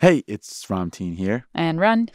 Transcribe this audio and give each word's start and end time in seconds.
Hey, 0.00 0.22
it's 0.28 0.64
Ramtin 0.66 1.16
here. 1.16 1.48
And 1.56 1.80
Rund. 1.80 2.12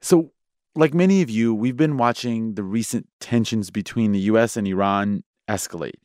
So, 0.00 0.32
like 0.74 0.94
many 0.94 1.20
of 1.20 1.28
you, 1.28 1.54
we've 1.54 1.76
been 1.76 1.98
watching 1.98 2.54
the 2.54 2.62
recent 2.62 3.08
tensions 3.20 3.70
between 3.70 4.12
the 4.12 4.20
US 4.20 4.56
and 4.56 4.66
Iran 4.66 5.22
escalate. 5.46 6.00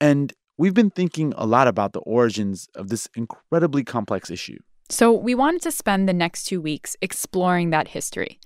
And 0.00 0.32
we've 0.58 0.74
been 0.74 0.90
thinking 0.90 1.32
a 1.36 1.46
lot 1.46 1.68
about 1.68 1.92
the 1.92 2.00
origins 2.00 2.68
of 2.74 2.88
this 2.88 3.08
incredibly 3.14 3.84
complex 3.84 4.28
issue. 4.28 4.58
So, 4.88 5.12
we 5.12 5.36
wanted 5.36 5.62
to 5.62 5.70
spend 5.70 6.08
the 6.08 6.12
next 6.12 6.46
two 6.46 6.60
weeks 6.60 6.96
exploring 7.00 7.70
that 7.70 7.88
history. 7.88 8.40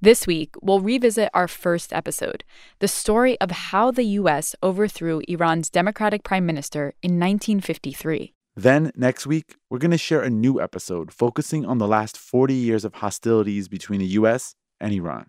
This 0.00 0.26
week, 0.26 0.56
we'll 0.60 0.80
revisit 0.80 1.30
our 1.34 1.46
first 1.46 1.92
episode 1.92 2.42
the 2.80 2.88
story 2.88 3.40
of 3.40 3.52
how 3.52 3.92
the 3.92 4.04
U.S. 4.20 4.56
overthrew 4.60 5.22
Iran's 5.28 5.70
Democratic 5.70 6.24
Prime 6.24 6.46
Minister 6.46 6.94
in 7.00 7.12
1953. 7.20 8.33
Then, 8.56 8.92
next 8.94 9.26
week, 9.26 9.56
we're 9.68 9.78
going 9.78 9.90
to 9.90 9.98
share 9.98 10.22
a 10.22 10.30
new 10.30 10.60
episode 10.60 11.12
focusing 11.12 11.66
on 11.66 11.78
the 11.78 11.88
last 11.88 12.16
40 12.16 12.54
years 12.54 12.84
of 12.84 12.94
hostilities 12.94 13.66
between 13.66 13.98
the 13.98 14.06
U.S. 14.18 14.54
and 14.80 14.92
Iran. 14.92 15.26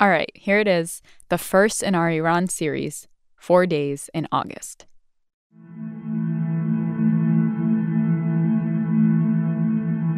All 0.00 0.08
right, 0.08 0.32
here 0.34 0.58
it 0.58 0.66
is, 0.66 1.02
the 1.28 1.36
first 1.36 1.82
in 1.82 1.94
our 1.94 2.10
Iran 2.10 2.48
series 2.48 3.08
Four 3.36 3.66
Days 3.66 4.08
in 4.14 4.26
August. 4.32 4.86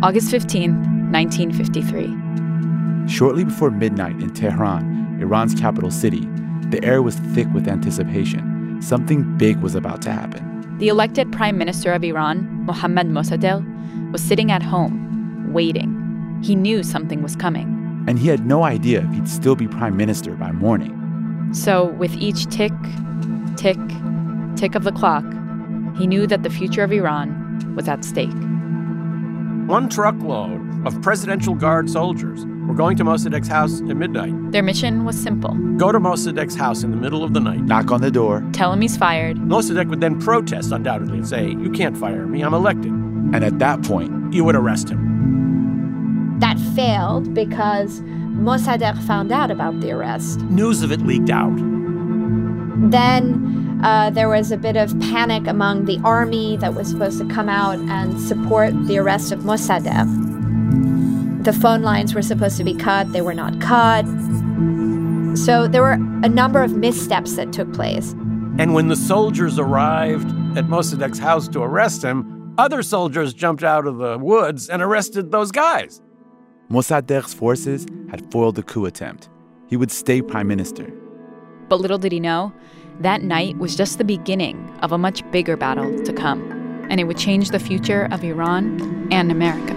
August 0.03 0.31
15th, 0.31 0.79
1953. 1.11 3.09
Shortly 3.09 3.45
before 3.45 3.71
midnight 3.73 4.21
in 4.21 4.33
Tehran, 4.33 5.19
Iran's 5.21 5.55
capital 5.55 5.91
city, 5.91 6.29
the 6.71 6.79
air 6.84 7.03
was 7.03 7.17
thick 7.34 7.48
with 7.53 7.67
anticipation. 7.67 8.79
Something 8.81 9.37
big 9.39 9.57
was 9.59 9.75
about 9.75 10.03
to 10.03 10.12
happen. 10.12 10.54
The 10.78 10.88
elected 10.88 11.30
prime 11.30 11.56
minister 11.56 11.92
of 11.92 12.02
Iran, 12.02 12.64
Mohammad 12.66 13.06
Mossadegh, 13.06 13.62
was 14.12 14.23
sitting 14.23 14.51
at 14.51 14.62
home, 14.62 15.52
waiting. 15.52 16.41
He 16.42 16.56
knew 16.56 16.83
something 16.83 17.23
was 17.23 17.37
coming. 17.37 18.05
And 18.09 18.19
he 18.19 18.28
had 18.28 18.45
no 18.45 18.64
idea 18.64 19.02
if 19.02 19.10
he'd 19.12 19.28
still 19.28 19.55
be 19.55 19.69
prime 19.69 19.97
minister 19.97 20.34
by 20.34 20.50
morning. 20.50 21.48
So, 21.53 21.86
with 21.86 22.14
each 22.16 22.47
tick, 22.47 22.72
tick, 23.56 23.78
tick 24.56 24.75
of 24.75 24.83
the 24.83 24.92
clock, 24.92 25.25
he 25.97 26.08
knew 26.08 26.27
that 26.27 26.42
the 26.42 26.50
future 26.50 26.83
of 26.83 26.92
Iran 26.92 27.75
was 27.77 27.86
at 27.88 28.05
stake. 28.05 28.34
One 29.69 29.88
truckload 29.88 30.86
of 30.86 31.00
Presidential 31.03 31.55
Guard 31.55 31.88
soldiers 31.88 32.44
were 32.67 32.75
going 32.75 32.97
to 32.97 33.05
Mossadegh's 33.05 33.48
house 33.48 33.81
at 33.81 33.97
midnight. 33.97 34.33
Their 34.53 34.62
mission 34.62 35.05
was 35.05 35.17
simple 35.20 35.55
Go 35.77 35.93
to 35.93 35.98
Mossadegh's 35.98 36.55
house 36.55 36.83
in 36.83 36.91
the 36.91 36.97
middle 36.97 37.25
of 37.25 37.33
the 37.34 37.41
night. 37.41 37.61
Knock 37.61 37.91
on 37.91 38.01
the 38.01 38.11
door. 38.11 38.43
tell 38.53 38.73
him 38.73 38.81
he's 38.81 38.97
fired, 38.97 39.37
Mossadegh 39.39 39.89
would 39.89 40.01
then 40.01 40.21
protest, 40.21 40.73
undoubtedly, 40.73 41.19
and 41.19 41.29
say, 41.29 41.48
You 41.48 41.71
can't 41.71 41.97
fire 41.97 42.27
me, 42.27 42.43
I'm 42.43 42.55
elected. 42.55 42.93
And 42.93 43.45
at 43.45 43.59
that 43.59 43.83
point, 43.83 44.33
You 44.33 44.45
would 44.45 44.56
arrest 44.56 44.89
him. 44.89 46.39
That 46.41 46.59
failed 46.75 47.34
because 47.34 48.01
Mossadegh 48.01 49.01
found 49.06 49.31
out 49.31 49.51
about 49.51 49.81
the 49.81 49.93
arrest. 49.93 50.41
News 50.43 50.83
of 50.83 50.91
it 50.91 51.01
leaked 51.01 51.31
out. 51.31 51.55
Then 52.91 53.81
uh, 53.83 54.11
there 54.11 54.28
was 54.28 54.51
a 54.51 54.56
bit 54.56 54.77
of 54.77 54.99
panic 55.01 55.47
among 55.47 55.84
the 55.84 56.01
army 56.05 56.56
that 56.59 56.75
was 56.75 56.89
supposed 56.89 57.19
to 57.19 57.28
come 57.28 57.49
out 57.49 57.78
and 57.78 58.21
support 58.21 58.73
the 58.87 58.99
arrest 58.99 59.31
of 59.33 59.41
Mossadegh. 59.41 60.23
The 61.45 61.53
phone 61.53 61.83
lines 61.83 62.14
were 62.14 62.23
supposed 62.23 62.56
to 62.56 62.64
be 62.64 62.75
cut, 62.75 63.12
they 63.12 63.20
were 63.20 63.34
not 63.34 63.61
cut. 63.61 64.06
So 65.37 65.69
there 65.69 65.83
were 65.83 65.92
a 65.92 66.28
number 66.28 66.62
of 66.62 66.75
missteps 66.77 67.37
that 67.37 67.53
took 67.53 67.73
place. 67.75 68.12
And 68.59 68.73
when 68.73 68.89
the 68.89 68.97
soldiers 68.97 69.59
arrived 69.59 70.27
at 70.56 70.69
Mossadegh's 70.69 71.19
house 71.19 71.48
to 71.48 71.61
arrest 71.62 72.03
him, 72.03 72.55
other 72.56 72.83
soldiers 72.83 73.34
jumped 73.34 73.62
out 73.65 73.87
of 73.87 73.98
the 73.98 74.17
woods 74.17 74.69
and 74.70 74.81
arrested 74.81 75.33
those 75.33 75.50
guys. 75.50 76.00
Mossadegh's 76.70 77.34
forces 77.34 77.84
had 78.11 78.31
foiled 78.33 78.55
the 78.55 78.62
coup 78.62 78.87
attempt. 78.87 79.28
He 79.67 79.77
would 79.77 79.91
stay 79.91 80.22
prime 80.22 80.48
minister. 80.48 80.91
but 81.69 81.81
little 81.81 81.98
did 81.98 82.12
he 82.12 82.20
know, 82.20 82.53
that 83.00 83.22
night 83.22 83.59
was 83.59 83.76
just 83.76 83.99
the 83.99 84.05
beginning 84.05 84.71
of 84.82 84.93
a 84.93 84.99
much 84.99 85.28
bigger 85.32 85.56
battle 85.56 86.03
to 86.05 86.12
come, 86.12 86.41
and 86.88 87.00
it 87.00 87.05
would 87.05 87.19
change 87.19 87.50
the 87.50 87.59
future 87.59 88.09
of 88.12 88.22
Iran 88.22 89.09
and 89.11 89.32
America. 89.32 89.75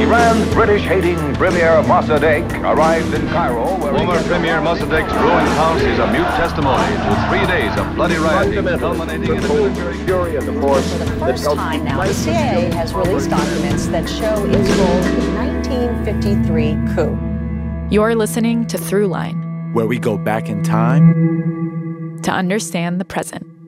Iran's 0.00 0.50
British-hating 0.54 1.34
Premier 1.34 1.82
Mossadegh 1.82 2.50
arrived 2.62 3.12
in 3.12 3.28
Cairo 3.28 3.76
where 3.78 3.92
Former 3.92 4.18
he 4.18 4.28
Premier 4.28 4.58
Mossadegh's 4.58 5.12
ruined 5.12 5.48
house 5.48 5.82
is 5.82 5.98
a 5.98 6.06
mute 6.10 6.24
testimony 6.40 6.96
to 6.96 7.28
three 7.28 7.46
days 7.46 7.78
of 7.78 7.94
bloody 7.94 8.16
rioting, 8.16 8.64
culminating 8.78 9.36
in 9.36 9.44
a 9.44 9.48
military 9.48 9.98
fury 10.04 10.36
of 10.36 10.46
the 10.46 10.58
force 10.58 10.90
For 10.92 11.04
the 11.04 11.10
first 11.18 11.44
time 11.44 11.84
now, 11.84 12.02
the 12.02 12.14
CIA 12.14 12.70
has 12.72 12.94
released 12.94 13.28
documents 13.28 13.88
that 13.88 14.08
show 14.08 14.42
its 14.46 14.70
role 14.70 15.02
in 15.04 15.20
the 15.20 15.34
1953 15.36 16.94
coup. 16.94 17.18
You're 17.90 18.14
listening 18.14 18.66
to 18.68 18.78
Throughline 18.78 19.74
where 19.74 19.86
we 19.86 19.98
go 19.98 20.16
back 20.16 20.48
in 20.48 20.62
time 20.62 22.18
to 22.22 22.30
understand 22.30 23.00
the 23.00 23.04
present. 23.04 23.59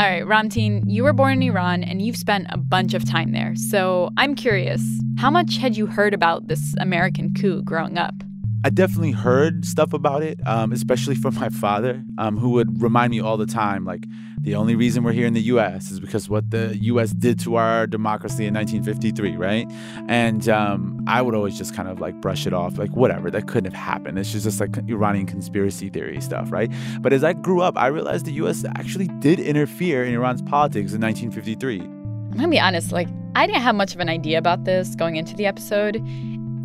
All 0.00 0.06
right, 0.06 0.24
Ramtin, 0.24 0.84
you 0.86 1.04
were 1.04 1.12
born 1.12 1.34
in 1.34 1.42
Iran 1.42 1.84
and 1.84 2.00
you've 2.00 2.16
spent 2.16 2.46
a 2.48 2.56
bunch 2.56 2.94
of 2.94 3.04
time 3.04 3.32
there. 3.32 3.54
So 3.54 4.08
I'm 4.16 4.34
curious, 4.34 4.82
how 5.18 5.28
much 5.30 5.58
had 5.58 5.76
you 5.76 5.84
heard 5.84 6.14
about 6.14 6.48
this 6.48 6.74
American 6.78 7.34
coup 7.34 7.60
growing 7.62 7.98
up? 7.98 8.14
I 8.62 8.68
definitely 8.68 9.12
heard 9.12 9.64
stuff 9.64 9.94
about 9.94 10.22
it, 10.22 10.38
um, 10.46 10.72
especially 10.72 11.14
from 11.14 11.34
my 11.36 11.48
father, 11.48 12.04
um, 12.18 12.36
who 12.36 12.50
would 12.50 12.82
remind 12.82 13.10
me 13.10 13.20
all 13.20 13.38
the 13.38 13.46
time, 13.46 13.86
like, 13.86 14.04
the 14.42 14.54
only 14.54 14.74
reason 14.74 15.02
we're 15.02 15.12
here 15.12 15.26
in 15.26 15.34
the 15.34 15.42
U.S. 15.42 15.90
is 15.90 16.00
because 16.00 16.28
what 16.28 16.50
the 16.50 16.76
U.S. 16.82 17.10
did 17.10 17.38
to 17.40 17.56
our 17.56 17.86
democracy 17.86 18.46
in 18.46 18.54
1953, 18.54 19.36
right? 19.36 19.70
And 20.08 20.48
um, 20.48 21.02
I 21.06 21.20
would 21.20 21.34
always 21.34 21.58
just 21.58 21.74
kind 21.74 21.88
of 21.88 22.00
like 22.00 22.20
brush 22.22 22.46
it 22.46 22.54
off, 22.54 22.78
like, 22.78 22.94
whatever, 22.96 23.30
that 23.30 23.48
couldn't 23.48 23.72
have 23.72 23.82
happened. 23.82 24.18
It's 24.18 24.32
just, 24.32 24.44
just 24.44 24.60
like 24.60 24.76
Iranian 24.88 25.26
conspiracy 25.26 25.90
theory 25.90 26.20
stuff, 26.20 26.50
right? 26.52 26.72
But 27.00 27.12
as 27.12 27.22
I 27.22 27.34
grew 27.34 27.60
up, 27.60 27.76
I 27.76 27.88
realized 27.88 28.24
the 28.26 28.32
U.S. 28.32 28.64
actually 28.76 29.08
did 29.20 29.40
interfere 29.40 30.04
in 30.04 30.14
Iran's 30.14 30.42
politics 30.42 30.92
in 30.92 31.00
1953. 31.00 31.80
I'm 31.80 32.30
gonna 32.32 32.48
be 32.48 32.60
honest, 32.60 32.92
like, 32.92 33.08
I 33.34 33.46
didn't 33.46 33.62
have 33.62 33.74
much 33.74 33.94
of 33.94 34.00
an 34.00 34.08
idea 34.08 34.38
about 34.38 34.64
this 34.64 34.94
going 34.94 35.16
into 35.16 35.34
the 35.34 35.46
episode. 35.46 35.96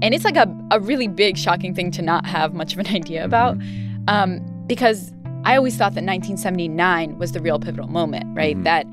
And 0.06 0.14
it's 0.14 0.24
like 0.24 0.36
a, 0.36 0.48
a 0.70 0.80
really 0.80 1.08
big, 1.08 1.36
shocking 1.36 1.74
thing 1.74 1.90
to 1.90 2.04
not 2.04 2.28
have 2.28 2.54
much 2.54 2.74
of 2.74 2.80
an 2.80 2.86
idea 2.96 3.26
about. 3.26 3.58
Um, 4.08 4.40
because 4.68 5.12
I 5.46 5.58
always 5.58 5.76
thought 5.78 5.96
that 5.96 6.04
1979 6.04 7.18
was 7.18 7.32
the 7.32 7.42
real 7.42 7.58
pivotal 7.60 7.88
moment, 7.88 8.26
right? 8.38 8.56
Mhm. 8.56 8.64
That 8.66 8.86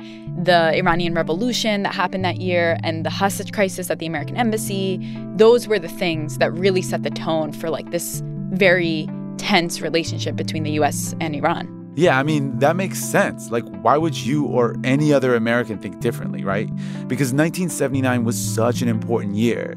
the 0.42 0.74
Iranian 0.74 1.12
Revolution 1.12 1.82
that 1.82 1.94
happened 1.94 2.24
that 2.24 2.40
year 2.40 2.78
and 2.82 3.04
the 3.04 3.10
hostage 3.10 3.52
crisis 3.52 3.90
at 3.90 3.98
the 3.98 4.06
American 4.06 4.38
embassy, 4.38 5.00
those 5.36 5.68
were 5.68 5.78
the 5.78 5.88
things 5.88 6.38
that 6.38 6.50
really 6.50 6.80
set 6.80 7.02
the 7.02 7.10
tone 7.10 7.52
for 7.52 7.68
like 7.68 7.90
this 7.90 8.22
very 8.24 9.06
tense 9.36 9.82
relationship 9.82 10.34
between 10.34 10.62
the 10.62 10.72
US 10.72 11.14
and 11.20 11.36
Iran. 11.36 11.82
Yeah, 11.94 12.18
I 12.18 12.22
mean, 12.22 12.58
that 12.60 12.74
makes 12.74 12.98
sense. 12.98 13.50
Like, 13.50 13.64
why 13.82 13.98
would 13.98 14.16
you 14.16 14.46
or 14.46 14.76
any 14.82 15.12
other 15.12 15.34
American 15.34 15.76
think 15.76 16.00
differently, 16.00 16.42
right? 16.42 16.68
Because 17.06 17.34
1979 17.34 18.24
was 18.24 18.38
such 18.38 18.80
an 18.80 18.88
important 18.88 19.34
year. 19.34 19.76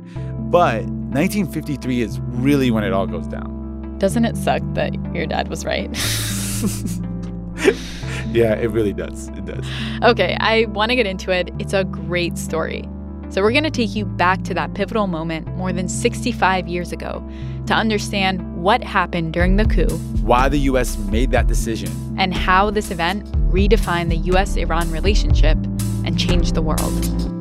But 0.51 0.85
1953 0.85 2.01
is 2.01 2.19
really 2.19 2.72
when 2.72 2.83
it 2.83 2.94
all 2.94 3.07
goes 3.07 3.28
down. 3.28 3.95
Doesn't 3.97 4.25
it 4.25 4.35
suck 4.38 4.61
that 4.73 4.94
your 5.13 5.25
dad 5.25 5.47
was 5.50 5.66
right? 5.66 5.89
Yeah, 8.31 8.56
it 8.56 8.69
really 8.72 8.91
does. 8.91 9.29
It 9.29 9.45
does. 9.45 9.66
Okay, 10.03 10.35
I 10.41 10.66
want 10.66 10.89
to 10.89 10.95
get 10.97 11.06
into 11.06 11.31
it. 11.31 11.51
It's 11.57 11.72
a 11.72 11.85
great 11.85 12.38
story. 12.38 12.83
So, 13.29 13.41
we're 13.41 13.51
going 13.53 13.63
to 13.63 13.72
take 13.72 13.95
you 13.95 14.03
back 14.06 14.44
to 14.44 14.53
that 14.56 14.73
pivotal 14.73 15.07
moment 15.07 15.47
more 15.56 15.72
than 15.72 15.88
65 15.88 16.67
years 16.67 16.91
ago 16.91 17.25
to 17.67 17.73
understand 17.73 18.62
what 18.62 18.83
happened 18.83 19.31
during 19.31 19.56
the 19.56 19.63
coup 19.66 19.88
Why 20.22 20.50
the 20.50 20.59
U.S. 20.72 20.97
made 20.97 21.31
that 21.31 21.47
decision. 21.47 21.89
and 22.19 22.33
how 22.33 22.71
this 22.71 22.91
event 22.91 23.25
redefined 23.51 24.09
the 24.09 24.18
US 24.33 24.57
Iran 24.57 24.91
relationship 24.91 25.57
and 26.03 26.19
changed 26.19 26.56
the 26.56 26.62
world. 26.62 27.35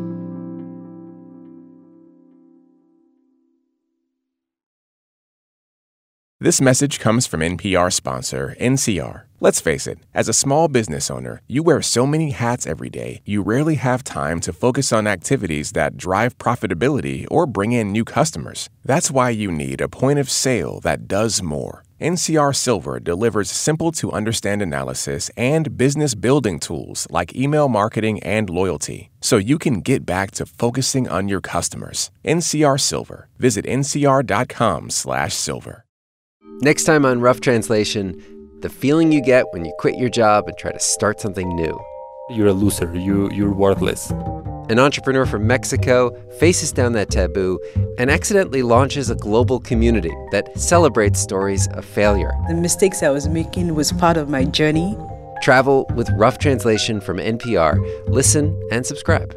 This 6.44 6.60
message 6.60 7.00
comes 7.00 7.26
from 7.26 7.40
NPR 7.40 7.90
sponsor 7.90 8.54
NCR. 8.60 9.22
Let's 9.40 9.62
face 9.62 9.86
it, 9.86 10.00
as 10.12 10.28
a 10.28 10.34
small 10.34 10.68
business 10.68 11.10
owner, 11.10 11.40
you 11.48 11.62
wear 11.62 11.80
so 11.80 12.06
many 12.06 12.32
hats 12.32 12.66
every 12.66 12.90
day, 12.90 13.22
you 13.24 13.42
rarely 13.42 13.76
have 13.76 14.04
time 14.04 14.40
to 14.40 14.52
focus 14.52 14.92
on 14.92 15.06
activities 15.06 15.72
that 15.72 15.96
drive 15.96 16.36
profitability 16.36 17.26
or 17.30 17.46
bring 17.46 17.72
in 17.72 17.92
new 17.92 18.04
customers. 18.04 18.68
That's 18.84 19.10
why 19.10 19.30
you 19.30 19.50
need 19.50 19.80
a 19.80 19.88
point 19.88 20.18
of 20.18 20.28
sale 20.28 20.80
that 20.80 21.08
does 21.08 21.42
more. 21.42 21.82
NCR 21.98 22.54
Silver 22.54 23.00
delivers 23.00 23.50
simple 23.50 23.90
to 23.92 24.12
understand 24.12 24.60
analysis 24.60 25.30
and 25.38 25.78
business 25.78 26.14
building 26.14 26.60
tools 26.60 27.06
like 27.08 27.34
email 27.34 27.70
marketing 27.70 28.22
and 28.22 28.50
loyalty, 28.50 29.08
so 29.22 29.38
you 29.38 29.56
can 29.56 29.80
get 29.80 30.04
back 30.04 30.30
to 30.32 30.44
focusing 30.44 31.08
on 31.08 31.26
your 31.26 31.40
customers. 31.40 32.10
NCR 32.22 32.78
Silver. 32.78 33.28
Visit 33.38 33.64
ncr.com/silver. 33.64 35.84
Next 36.60 36.84
time 36.84 37.04
on 37.04 37.20
Rough 37.20 37.40
Translation, 37.40 38.22
the 38.60 38.68
feeling 38.68 39.10
you 39.10 39.20
get 39.20 39.44
when 39.52 39.64
you 39.64 39.72
quit 39.78 39.98
your 39.98 40.08
job 40.08 40.46
and 40.46 40.56
try 40.56 40.70
to 40.70 40.78
start 40.78 41.20
something 41.20 41.48
new. 41.56 41.78
You're 42.30 42.46
a 42.46 42.52
loser. 42.52 42.94
You, 42.94 43.28
you're 43.32 43.52
worthless. 43.52 44.10
An 44.70 44.78
entrepreneur 44.78 45.26
from 45.26 45.46
Mexico 45.46 46.16
faces 46.38 46.72
down 46.72 46.92
that 46.92 47.10
taboo 47.10 47.58
and 47.98 48.10
accidentally 48.10 48.62
launches 48.62 49.10
a 49.10 49.16
global 49.16 49.58
community 49.60 50.12
that 50.30 50.48
celebrates 50.58 51.20
stories 51.20 51.66
of 51.72 51.84
failure. 51.84 52.32
The 52.48 52.54
mistakes 52.54 53.02
I 53.02 53.10
was 53.10 53.28
making 53.28 53.74
was 53.74 53.92
part 53.92 54.16
of 54.16 54.30
my 54.30 54.44
journey. 54.44 54.96
Travel 55.42 55.86
with 55.96 56.08
rough 56.16 56.38
translation 56.38 57.00
from 57.00 57.18
NPR. 57.18 58.08
Listen 58.08 58.58
and 58.70 58.86
subscribe. 58.86 59.34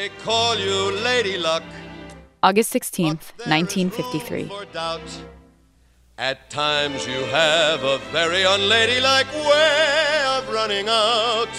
They 0.00 0.08
call 0.24 0.56
you 0.56 0.92
Lady 1.04 1.36
Luck. 1.36 1.62
August 2.42 2.72
16th, 2.72 3.36
1953. 3.44 4.50
At 6.16 6.48
times 6.48 7.06
you 7.06 7.22
have 7.24 7.84
a 7.84 7.98
very 8.10 8.42
unladylike 8.42 9.30
way 9.30 10.24
of 10.26 10.48
running 10.48 10.88
out. 10.88 11.50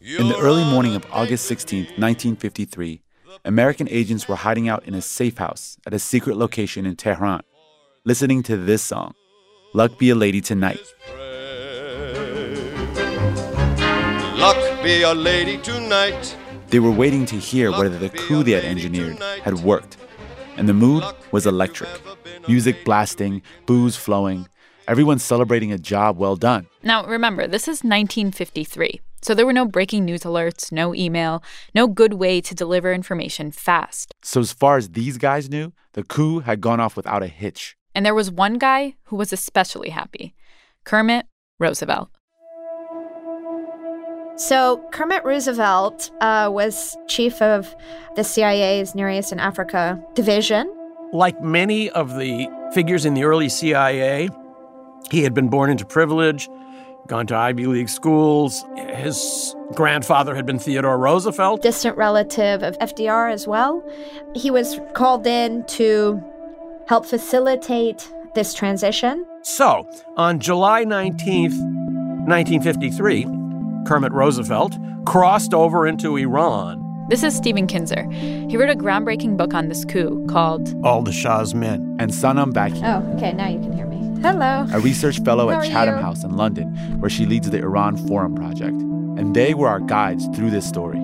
In 0.00 0.28
the 0.28 0.38
early 0.38 0.62
morning 0.62 0.94
of 0.94 1.04
August 1.10 1.46
16, 1.46 1.86
1953, 1.98 3.02
American 3.44 3.88
agents 3.88 4.28
were 4.28 4.36
hiding 4.36 4.68
out 4.68 4.84
in 4.86 4.94
a 4.94 5.02
safe 5.02 5.38
house 5.38 5.76
at 5.88 5.92
a 5.92 5.98
secret 5.98 6.36
location 6.36 6.86
in 6.86 6.94
Tehran, 6.94 7.42
listening 8.04 8.44
to 8.44 8.56
this 8.56 8.80
song, 8.80 9.12
Luck 9.74 9.98
Be 9.98 10.10
a 10.10 10.14
Lady 10.14 10.40
Tonight. 10.40 10.78
Luck 14.38 14.84
be 14.84 15.02
a 15.02 15.12
lady 15.12 15.58
tonight. 15.58 16.36
They 16.70 16.80
were 16.80 16.90
waiting 16.90 17.24
to 17.26 17.36
hear 17.36 17.70
whether 17.70 17.98
the 17.98 18.10
coup 18.10 18.42
they 18.42 18.52
had 18.52 18.64
engineered 18.64 19.18
had 19.42 19.60
worked, 19.60 19.96
and 20.56 20.68
the 20.68 20.74
mood 20.74 21.02
was 21.32 21.46
electric. 21.46 21.88
Music 22.46 22.84
blasting, 22.84 23.40
booze 23.64 23.96
flowing, 23.96 24.48
everyone 24.86 25.18
celebrating 25.18 25.72
a 25.72 25.78
job 25.78 26.18
well 26.18 26.36
done. 26.36 26.66
Now, 26.82 27.06
remember, 27.06 27.46
this 27.46 27.62
is 27.64 27.82
1953. 27.84 29.00
So 29.22 29.34
there 29.34 29.46
were 29.46 29.52
no 29.52 29.66
breaking 29.66 30.04
news 30.04 30.22
alerts, 30.22 30.70
no 30.70 30.94
email, 30.94 31.42
no 31.74 31.86
good 31.86 32.14
way 32.14 32.40
to 32.42 32.54
deliver 32.54 32.92
information 32.92 33.50
fast. 33.50 34.14
So, 34.22 34.40
as 34.40 34.52
far 34.52 34.76
as 34.76 34.90
these 34.90 35.18
guys 35.18 35.48
knew, 35.48 35.72
the 35.94 36.04
coup 36.04 36.40
had 36.40 36.60
gone 36.60 36.80
off 36.80 36.96
without 36.96 37.22
a 37.22 37.28
hitch. 37.28 37.76
And 37.94 38.06
there 38.06 38.14
was 38.14 38.30
one 38.30 38.58
guy 38.58 38.94
who 39.04 39.16
was 39.16 39.32
especially 39.32 39.88
happy 39.88 40.34
Kermit 40.84 41.26
Roosevelt. 41.58 42.10
So, 44.38 44.80
Kermit 44.92 45.24
Roosevelt 45.24 46.12
uh, 46.20 46.48
was 46.52 46.96
chief 47.08 47.42
of 47.42 47.74
the 48.14 48.22
CIA's 48.22 48.94
Near 48.94 49.10
East 49.10 49.32
and 49.32 49.40
Africa 49.40 50.00
division. 50.14 50.72
Like 51.12 51.42
many 51.42 51.90
of 51.90 52.16
the 52.16 52.48
figures 52.72 53.04
in 53.04 53.14
the 53.14 53.24
early 53.24 53.48
CIA, 53.48 54.28
he 55.10 55.24
had 55.24 55.34
been 55.34 55.48
born 55.48 55.70
into 55.70 55.84
privilege, 55.84 56.48
gone 57.08 57.26
to 57.26 57.34
Ivy 57.34 57.66
League 57.66 57.88
schools. 57.88 58.64
His 58.76 59.56
grandfather 59.74 60.36
had 60.36 60.46
been 60.46 60.60
Theodore 60.60 60.98
Roosevelt, 60.98 61.60
distant 61.60 61.96
relative 61.96 62.62
of 62.62 62.78
FDR 62.78 63.32
as 63.32 63.48
well. 63.48 63.82
He 64.36 64.52
was 64.52 64.78
called 64.94 65.26
in 65.26 65.64
to 65.64 66.22
help 66.86 67.06
facilitate 67.06 68.08
this 68.36 68.54
transition. 68.54 69.26
So, 69.42 69.90
on 70.16 70.38
July 70.38 70.84
19th, 70.84 71.58
1953, 72.28 73.37
Kermit 73.86 74.12
Roosevelt 74.12 74.76
crossed 75.06 75.54
over 75.54 75.86
into 75.86 76.16
Iran. 76.16 76.84
This 77.08 77.22
is 77.22 77.34
Stephen 77.34 77.66
Kinzer. 77.66 78.08
He 78.10 78.56
wrote 78.56 78.70
a 78.70 78.74
groundbreaking 78.74 79.36
book 79.36 79.54
on 79.54 79.68
this 79.68 79.84
coup 79.84 80.26
called 80.28 80.74
All 80.84 81.02
the 81.02 81.12
Shah's 81.12 81.54
Men. 81.54 81.96
And 81.98 82.10
Sanam 82.10 82.52
Vakil. 82.52 82.82
Oh, 82.84 83.16
okay, 83.16 83.32
now 83.32 83.48
you 83.48 83.58
can 83.60 83.72
hear 83.72 83.86
me. 83.86 84.20
Hello. 84.20 84.66
A 84.72 84.80
research 84.80 85.20
fellow 85.22 85.48
How 85.48 85.60
at 85.60 85.68
Chatham 85.68 85.96
you? 85.96 86.02
House 86.02 86.22
in 86.22 86.36
London, 86.36 86.74
where 87.00 87.08
she 87.08 87.24
leads 87.24 87.48
the 87.48 87.58
Iran 87.58 87.96
Forum 88.08 88.34
Project. 88.34 88.76
And 88.76 89.34
they 89.34 89.54
were 89.54 89.68
our 89.68 89.80
guides 89.80 90.26
through 90.34 90.50
this 90.50 90.68
story. 90.68 91.00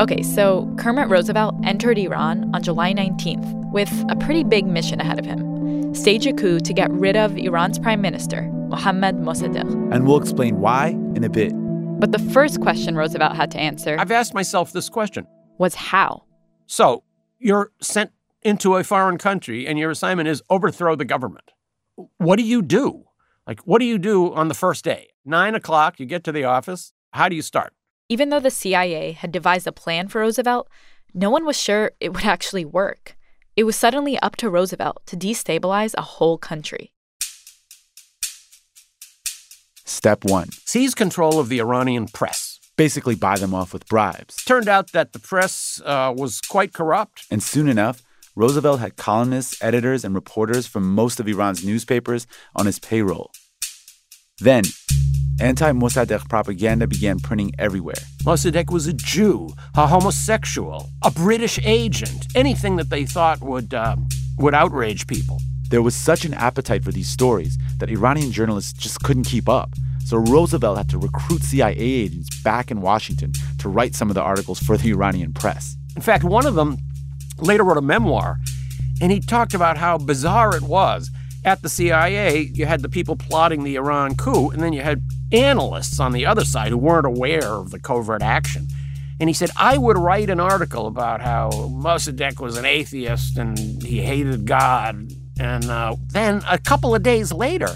Okay, 0.00 0.22
so 0.22 0.72
Kermit 0.78 1.08
Roosevelt 1.08 1.54
entered 1.62 1.98
Iran 1.98 2.50
on 2.54 2.62
July 2.62 2.94
19th 2.94 3.70
with 3.70 3.92
a 4.08 4.16
pretty 4.16 4.44
big 4.44 4.66
mission 4.66 5.00
ahead 5.00 5.18
of 5.18 5.26
him 5.26 5.54
stage 5.94 6.26
a 6.26 6.32
coup 6.32 6.58
to 6.60 6.72
get 6.72 6.90
rid 6.90 7.16
of 7.16 7.36
Iran's 7.36 7.78
prime 7.78 8.00
minister, 8.00 8.42
Mohammad 8.68 9.16
Mossadegh. 9.16 9.92
And 9.92 10.06
we'll 10.06 10.20
explain 10.20 10.58
why 10.58 10.88
in 11.14 11.22
a 11.22 11.28
bit. 11.28 11.52
But 11.98 12.12
the 12.12 12.18
first 12.18 12.60
question 12.60 12.96
Roosevelt 12.96 13.36
had 13.36 13.50
to 13.52 13.58
answer 13.58 13.96
I've 13.98 14.10
asked 14.10 14.34
myself 14.34 14.72
this 14.72 14.88
question 14.88 15.26
was 15.58 15.74
how? 15.74 16.24
So, 16.66 17.02
you're 17.38 17.70
sent 17.80 18.10
into 18.42 18.76
a 18.76 18.84
foreign 18.84 19.18
country 19.18 19.66
and 19.66 19.78
your 19.78 19.90
assignment 19.90 20.28
is 20.28 20.42
overthrow 20.50 20.96
the 20.96 21.04
government. 21.04 21.52
What 22.18 22.36
do 22.36 22.42
you 22.42 22.62
do? 22.62 23.04
Like, 23.46 23.60
what 23.60 23.78
do 23.78 23.84
you 23.84 23.98
do 23.98 24.32
on 24.34 24.48
the 24.48 24.54
first 24.54 24.84
day? 24.84 25.08
Nine 25.24 25.54
o'clock, 25.54 26.00
you 26.00 26.06
get 26.06 26.24
to 26.24 26.32
the 26.32 26.44
office. 26.44 26.92
How 27.12 27.28
do 27.28 27.36
you 27.36 27.42
start? 27.42 27.72
Even 28.08 28.30
though 28.30 28.40
the 28.40 28.50
CIA 28.50 29.12
had 29.12 29.32
devised 29.32 29.66
a 29.66 29.72
plan 29.72 30.08
for 30.08 30.20
Roosevelt, 30.20 30.68
no 31.14 31.30
one 31.30 31.44
was 31.44 31.60
sure 31.60 31.92
it 32.00 32.12
would 32.12 32.24
actually 32.24 32.64
work. 32.64 33.16
It 33.56 33.64
was 33.64 33.76
suddenly 33.76 34.18
up 34.18 34.36
to 34.36 34.50
Roosevelt 34.50 35.06
to 35.06 35.16
destabilize 35.16 35.94
a 35.96 36.02
whole 36.02 36.38
country. 36.38 36.92
Step 39.84 40.24
one 40.24 40.48
Seize 40.64 40.94
control 40.94 41.38
of 41.38 41.48
the 41.48 41.60
Iranian 41.60 42.06
press. 42.08 42.58
basically 42.76 43.14
buy 43.14 43.36
them 43.36 43.54
off 43.54 43.72
with 43.72 43.86
bribes. 43.86 44.42
Turned 44.44 44.68
out 44.68 44.92
that 44.92 45.12
the 45.12 45.18
press 45.18 45.80
uh, 45.84 46.12
was 46.16 46.40
quite 46.40 46.72
corrupt. 46.72 47.24
And 47.30 47.42
soon 47.42 47.68
enough, 47.68 48.02
Roosevelt 48.34 48.80
had 48.80 48.96
columnists, 48.96 49.62
editors, 49.62 50.04
and 50.04 50.12
reporters 50.14 50.66
from 50.66 50.92
most 50.92 51.20
of 51.20 51.28
Iran's 51.28 51.64
newspapers 51.64 52.26
on 52.56 52.66
his 52.66 52.80
payroll. 52.80 53.30
Then, 54.40 54.64
anti 55.40 55.70
Mossadegh 55.70 56.28
propaganda 56.28 56.88
began 56.88 57.20
printing 57.20 57.52
everywhere. 57.58 58.02
Mossadegh 58.24 58.72
was 58.72 58.88
a 58.88 58.92
Jew, 58.92 59.50
a 59.76 59.86
homosexual, 59.86 60.88
a 61.04 61.10
British 61.12 61.60
agent, 61.62 62.26
anything 62.34 62.74
that 62.76 62.90
they 62.90 63.04
thought 63.04 63.40
would, 63.40 63.72
uh, 63.72 63.94
would 64.38 64.54
outrage 64.54 65.06
people. 65.06 65.38
There 65.70 65.82
was 65.82 65.94
such 65.94 66.24
an 66.24 66.34
appetite 66.34 66.84
for 66.84 66.92
these 66.92 67.08
stories 67.08 67.58
that 67.78 67.90
Iranian 67.90 68.32
journalists 68.32 68.72
just 68.72 69.00
couldn't 69.00 69.24
keep 69.24 69.48
up. 69.48 69.70
So 70.04 70.18
Roosevelt 70.18 70.76
had 70.76 70.88
to 70.90 70.98
recruit 70.98 71.42
CIA 71.42 71.76
agents 71.76 72.42
back 72.42 72.70
in 72.70 72.80
Washington 72.80 73.32
to 73.58 73.68
write 73.68 73.94
some 73.94 74.10
of 74.10 74.14
the 74.14 74.22
articles 74.22 74.60
for 74.60 74.76
the 74.76 74.90
Iranian 74.90 75.32
press. 75.32 75.76
In 75.96 76.02
fact, 76.02 76.24
one 76.24 76.46
of 76.46 76.54
them 76.54 76.76
later 77.38 77.64
wrote 77.64 77.78
a 77.78 77.82
memoir, 77.82 78.38
and 79.00 79.10
he 79.10 79.20
talked 79.20 79.54
about 79.54 79.78
how 79.78 79.98
bizarre 79.98 80.54
it 80.54 80.62
was. 80.62 81.10
At 81.44 81.62
the 81.62 81.68
CIA, 81.68 82.50
you 82.54 82.66
had 82.66 82.82
the 82.82 82.88
people 82.88 83.16
plotting 83.16 83.64
the 83.64 83.76
Iran 83.76 84.14
coup, 84.14 84.50
and 84.50 84.62
then 84.62 84.72
you 84.72 84.82
had 84.82 85.02
analysts 85.32 86.00
on 86.00 86.12
the 86.12 86.26
other 86.26 86.44
side 86.44 86.68
who 86.70 86.78
weren't 86.78 87.06
aware 87.06 87.54
of 87.54 87.70
the 87.70 87.78
covert 87.78 88.22
action. 88.22 88.68
And 89.20 89.28
he 89.28 89.34
said, 89.34 89.50
I 89.56 89.78
would 89.78 89.96
write 89.96 90.28
an 90.28 90.40
article 90.40 90.86
about 90.86 91.20
how 91.20 91.50
Mossadegh 91.50 92.40
was 92.40 92.56
an 92.56 92.64
atheist 92.64 93.38
and 93.38 93.58
he 93.82 94.02
hated 94.02 94.44
God. 94.44 95.12
And 95.38 95.64
uh, 95.64 95.96
then 96.08 96.42
a 96.48 96.58
couple 96.58 96.94
of 96.94 97.02
days 97.02 97.32
later, 97.32 97.68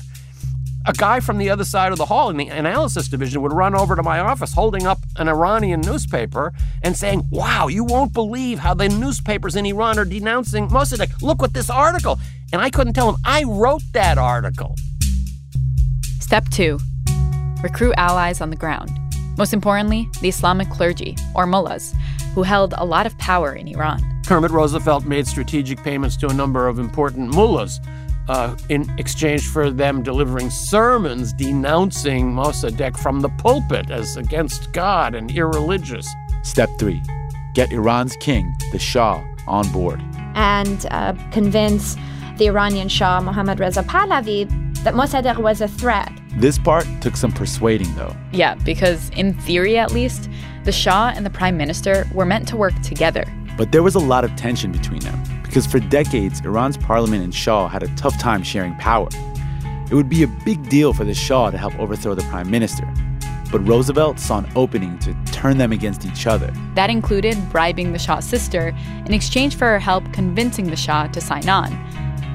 a 0.87 0.93
guy 0.93 1.21
from 1.21 1.39
the 1.39 1.51
other 1.51 1.65
side 1.65 1.93
of 1.93 1.99
the 1.99 2.07
hall 2.07 2.31
in 2.31 2.37
the 2.37 2.49
analysis 2.49 3.09
division 3.09 3.43
would 3.43 3.53
run 3.53 3.75
over 3.75 3.95
to 3.95 4.03
my 4.03 4.21
office 4.21 4.55
holding 4.55 4.87
up 4.87 4.99
an 5.17 5.29
Iranian 5.29 5.81
newspaper 5.83 6.53
and 6.83 6.97
saying, 6.97 7.27
Wow, 7.31 7.69
you 7.69 7.85
won't 7.85 8.13
believe 8.13 8.59
how 8.61 8.75
the 8.75 8.89
newspapers 8.89 9.55
in 9.55 9.67
Iran 9.67 9.99
are 9.99 10.05
denouncing 10.05 10.69
Mossadegh. 10.69 11.21
Look 11.21 11.43
what 11.43 11.53
this 11.53 11.69
article. 11.69 12.19
And 12.53 12.63
I 12.63 12.71
couldn't 12.71 12.95
tell 12.95 13.11
him, 13.11 13.17
I 13.25 13.45
wrote 13.45 13.83
that 13.93 14.17
article. 14.17 14.77
Step 16.21 16.49
two 16.49 16.79
recruit 17.63 17.95
allies 17.97 18.41
on 18.41 18.51
the 18.51 18.57
ground. 18.57 18.91
Most 19.37 19.53
importantly, 19.53 20.09
the 20.21 20.29
Islamic 20.29 20.71
clergy, 20.71 21.17
or 21.35 21.47
mullahs, 21.47 21.95
who 22.35 22.43
held 22.43 22.75
a 22.77 22.85
lot 22.85 23.07
of 23.07 23.17
power 23.19 23.53
in 23.53 23.69
Iran. 23.69 24.01
Kermit 24.27 24.51
Roosevelt 24.51 25.05
made 25.05 25.27
strategic 25.27 25.83
payments 25.83 26.17
to 26.19 26.29
a 26.29 26.35
number 26.35 26.69
of 26.69 26.79
important 26.79 27.31
mullahs 27.35 27.81
uh, 28.29 28.55
in 28.69 28.89
exchange 28.99 29.47
for 29.49 29.71
them 29.71 30.03
delivering 30.03 30.51
sermons 30.51 31.33
denouncing 31.33 32.31
Mossadegh 32.33 32.97
from 32.99 33.21
the 33.21 33.31
pulpit 33.31 33.91
as 33.91 34.17
against 34.19 34.71
God 34.73 35.15
and 35.15 35.31
irreligious. 35.31 36.07
Step 36.43 36.69
three 36.79 37.03
get 37.55 37.73
Iran's 37.73 38.17
king, 38.17 38.55
the 38.73 38.79
Shah, 38.79 39.25
on 39.47 39.67
board. 39.73 40.01
and 40.35 40.87
uh, 40.91 41.15
convince 41.33 41.97
the 42.39 42.47
Iranian 42.47 42.89
Shah 42.89 43.21
Mohammad 43.21 43.61
Reza 43.61 43.83
Pahlavi 43.83 44.49
that 44.85 44.95
Mossadegh 44.95 45.39
was 45.39 45.61
a 45.61 45.69
threat. 45.69 46.11
This 46.37 46.57
part 46.57 46.87
took 47.01 47.17
some 47.17 47.33
persuading, 47.33 47.93
though. 47.97 48.15
Yeah, 48.33 48.55
because 48.55 49.11
in 49.11 49.35
theory 49.35 49.77
at 49.77 49.93
least, 49.93 50.31
the 50.65 50.73
Shah 50.73 51.13
and 51.15 51.27
the 51.27 51.31
Prime 51.31 51.57
Minister 51.57 52.09
were 52.15 52.25
meant 52.25 52.47
to 52.49 52.57
work 52.57 52.81
together. 52.81 53.25
But 53.57 53.73
there 53.73 53.83
was 53.83 53.97
a 53.97 54.01
lot 54.01 54.25
of 54.25 54.35
tension 54.37 54.71
between 54.71 55.01
them, 55.01 55.21
because 55.43 55.67
for 55.67 55.81
decades, 55.81 56.41
Iran's 56.43 56.77
parliament 56.77 57.25
and 57.25 57.35
Shah 57.35 57.67
had 57.67 57.83
a 57.83 57.93
tough 57.97 58.17
time 58.21 58.45
sharing 58.45 58.75
power. 58.77 59.09
It 59.91 59.95
would 59.95 60.09
be 60.09 60.23
a 60.23 60.29
big 60.45 60.69
deal 60.69 60.93
for 60.93 61.05
the 61.05 61.15
Shah 61.15 61.51
to 61.51 61.59
help 61.59 61.77
overthrow 61.81 62.15
the 62.15 62.23
prime 62.25 62.51
minister. 62.51 62.87
But 63.51 63.67
Roosevelt 63.67 64.21
saw 64.21 64.39
an 64.39 64.53
opening 64.55 64.99
to 64.99 65.17
turn 65.33 65.57
them 65.57 65.73
against 65.73 66.05
each 66.05 66.27
other. 66.27 66.53
That 66.75 66.91
included 66.91 67.37
bribing 67.51 67.93
the 67.93 67.99
Shah's 67.99 68.27
sister 68.27 68.77
in 69.07 69.15
exchange 69.15 69.57
for 69.57 69.65
her 69.65 69.79
help 69.79 70.13
convincing 70.13 70.71
the 70.71 70.77
Shah 70.77 71.07
to 71.09 71.21
sign 71.21 71.49
on. 71.49 71.73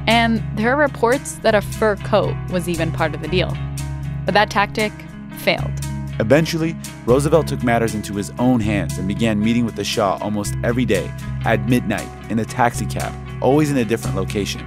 And 0.07 0.43
there 0.57 0.73
are 0.73 0.77
reports 0.77 1.35
that 1.37 1.55
a 1.55 1.61
fur 1.61 1.95
coat 1.97 2.35
was 2.51 2.67
even 2.67 2.91
part 2.91 3.15
of 3.15 3.21
the 3.21 3.27
deal. 3.27 3.55
But 4.25 4.33
that 4.33 4.49
tactic 4.49 4.91
failed. 5.37 5.71
Eventually, 6.19 6.75
Roosevelt 7.05 7.47
took 7.47 7.63
matters 7.63 7.95
into 7.95 8.13
his 8.13 8.31
own 8.37 8.59
hands 8.59 8.97
and 8.97 9.07
began 9.07 9.39
meeting 9.39 9.65
with 9.65 9.75
the 9.75 9.83
Shah 9.83 10.17
almost 10.21 10.53
every 10.63 10.85
day 10.85 11.11
at 11.43 11.67
midnight 11.67 12.07
in 12.29 12.39
a 12.39 12.45
taxicab, 12.45 13.13
always 13.41 13.71
in 13.71 13.77
a 13.77 13.85
different 13.85 14.15
location. 14.15 14.61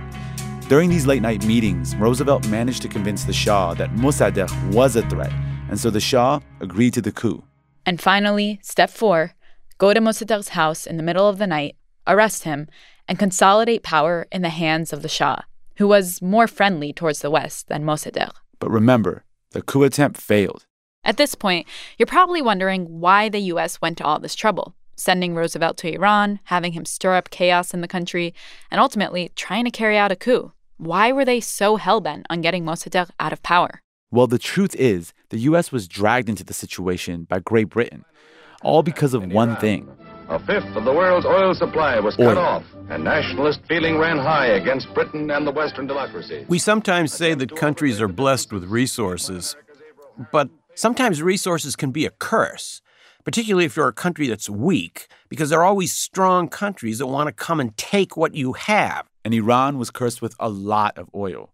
During 0.69 0.90
these 0.90 1.07
late 1.07 1.23
night 1.23 1.47
meetings, 1.47 1.95
Roosevelt 1.95 2.49
managed 2.49 2.83
to 2.83 2.88
convince 2.88 3.25
the 3.25 3.33
Shah 3.33 3.75
that 3.75 3.95
Mossadegh 3.95 4.75
was 4.75 4.97
a 4.97 5.09
threat, 5.09 5.33
and 5.69 5.78
so 5.78 5.90
the 5.90 6.00
Shah 6.00 6.40
agreed 6.61 6.95
to 6.95 7.00
the 7.00 7.12
coup. 7.12 7.45
And 7.85 8.00
finally, 8.00 8.59
step 8.62 8.90
four 8.90 9.35
go 9.78 9.95
to 9.95 10.00
Mossadegh's 10.00 10.50
house 10.50 10.87
in 10.87 10.97
the 10.97 11.02
middle 11.05 11.28
of 11.28 11.38
the 11.38 11.47
night, 11.47 11.76
arrest 12.07 12.43
him, 12.43 12.66
and 13.08 13.18
consolidate 13.18 13.82
power 13.82 14.26
in 14.32 14.42
the 14.42 14.48
hands 14.48 14.92
of 14.92 15.02
the 15.02 15.08
Shah, 15.08 15.42
who 15.76 15.88
was 15.88 16.20
more 16.22 16.46
friendly 16.46 16.92
towards 16.92 17.20
the 17.20 17.30
West 17.30 17.68
than 17.68 17.84
Mossadegh. 17.84 18.32
But 18.58 18.70
remember, 18.70 19.25
the 19.52 19.62
coup 19.62 19.84
attempt 19.84 20.20
failed. 20.20 20.66
At 21.04 21.18
this 21.18 21.34
point, 21.34 21.66
you're 21.98 22.06
probably 22.06 22.42
wondering 22.42 23.00
why 23.00 23.28
the 23.28 23.38
US 23.52 23.80
went 23.80 23.98
to 23.98 24.04
all 24.04 24.18
this 24.18 24.34
trouble, 24.34 24.75
sending 24.96 25.34
Roosevelt 25.34 25.76
to 25.78 25.92
Iran, 25.92 26.40
having 26.44 26.72
him 26.72 26.84
stir 26.84 27.14
up 27.14 27.30
chaos 27.30 27.72
in 27.72 27.80
the 27.80 27.88
country, 27.88 28.34
and 28.70 28.80
ultimately 28.80 29.30
trying 29.36 29.64
to 29.66 29.70
carry 29.70 29.96
out 29.96 30.10
a 30.10 30.16
coup. 30.16 30.52
Why 30.78 31.12
were 31.12 31.25
they 31.25 31.40
so 31.40 31.76
hell-bent 31.76 32.26
on 32.28 32.40
getting 32.40 32.64
Mossadegh 32.64 33.10
out 33.20 33.32
of 33.32 33.42
power? 33.42 33.80
Well, 34.10 34.26
the 34.26 34.38
truth 34.38 34.75
is, 34.76 35.12
the 35.30 35.38
US 35.40 35.70
was 35.70 35.88
dragged 35.88 36.28
into 36.28 36.44
the 36.44 36.54
situation 36.54 37.25
by 37.25 37.38
Great 37.38 37.68
Britain, 37.68 38.04
all 38.62 38.82
because 38.82 39.14
of 39.14 39.32
one 39.32 39.56
thing. 39.56 39.88
A 40.28 40.40
fifth 40.40 40.75
of 40.75 40.85
the 40.85 40.92
world's 40.92 41.25
oil 41.25 41.54
supply 41.54 42.00
was 42.00 42.16
cut 42.16 42.37
off, 42.37 42.64
and 42.90 43.04
nationalist 43.04 43.61
feeling 43.68 43.97
ran 43.97 44.18
high 44.18 44.47
against 44.47 44.92
Britain 44.92 45.30
and 45.30 45.47
the 45.47 45.52
Western 45.52 45.87
democracies. 45.87 46.45
We 46.49 46.59
sometimes 46.59 47.12
say 47.12 47.35
that 47.35 47.54
countries 47.54 48.00
are 48.00 48.09
blessed 48.09 48.52
with 48.52 48.64
resources, 48.64 49.54
but 50.33 50.49
sometimes 50.75 51.23
resources 51.23 51.76
can 51.76 51.92
be 51.92 52.06
a 52.06 52.11
curse, 52.11 52.83
particularly 53.23 53.66
if 53.66 53.76
you're 53.76 53.87
a 53.87 53.92
country 53.92 54.26
that's 54.26 54.50
weak, 54.50 55.06
because 55.28 55.49
there 55.49 55.61
are 55.61 55.64
always 55.64 55.92
strong 55.92 56.49
countries 56.49 56.99
that 56.99 57.06
want 57.06 57.28
to 57.28 57.33
come 57.33 57.61
and 57.61 57.76
take 57.76 58.16
what 58.16 58.35
you 58.35 58.54
have. 58.54 59.06
And 59.25 59.33
Iran 59.33 59.78
was 59.78 59.92
cursed 59.92 60.21
with 60.23 60.35
a 60.40 60.49
lot 60.49 60.99
of 60.99 61.09
oil. 61.14 61.52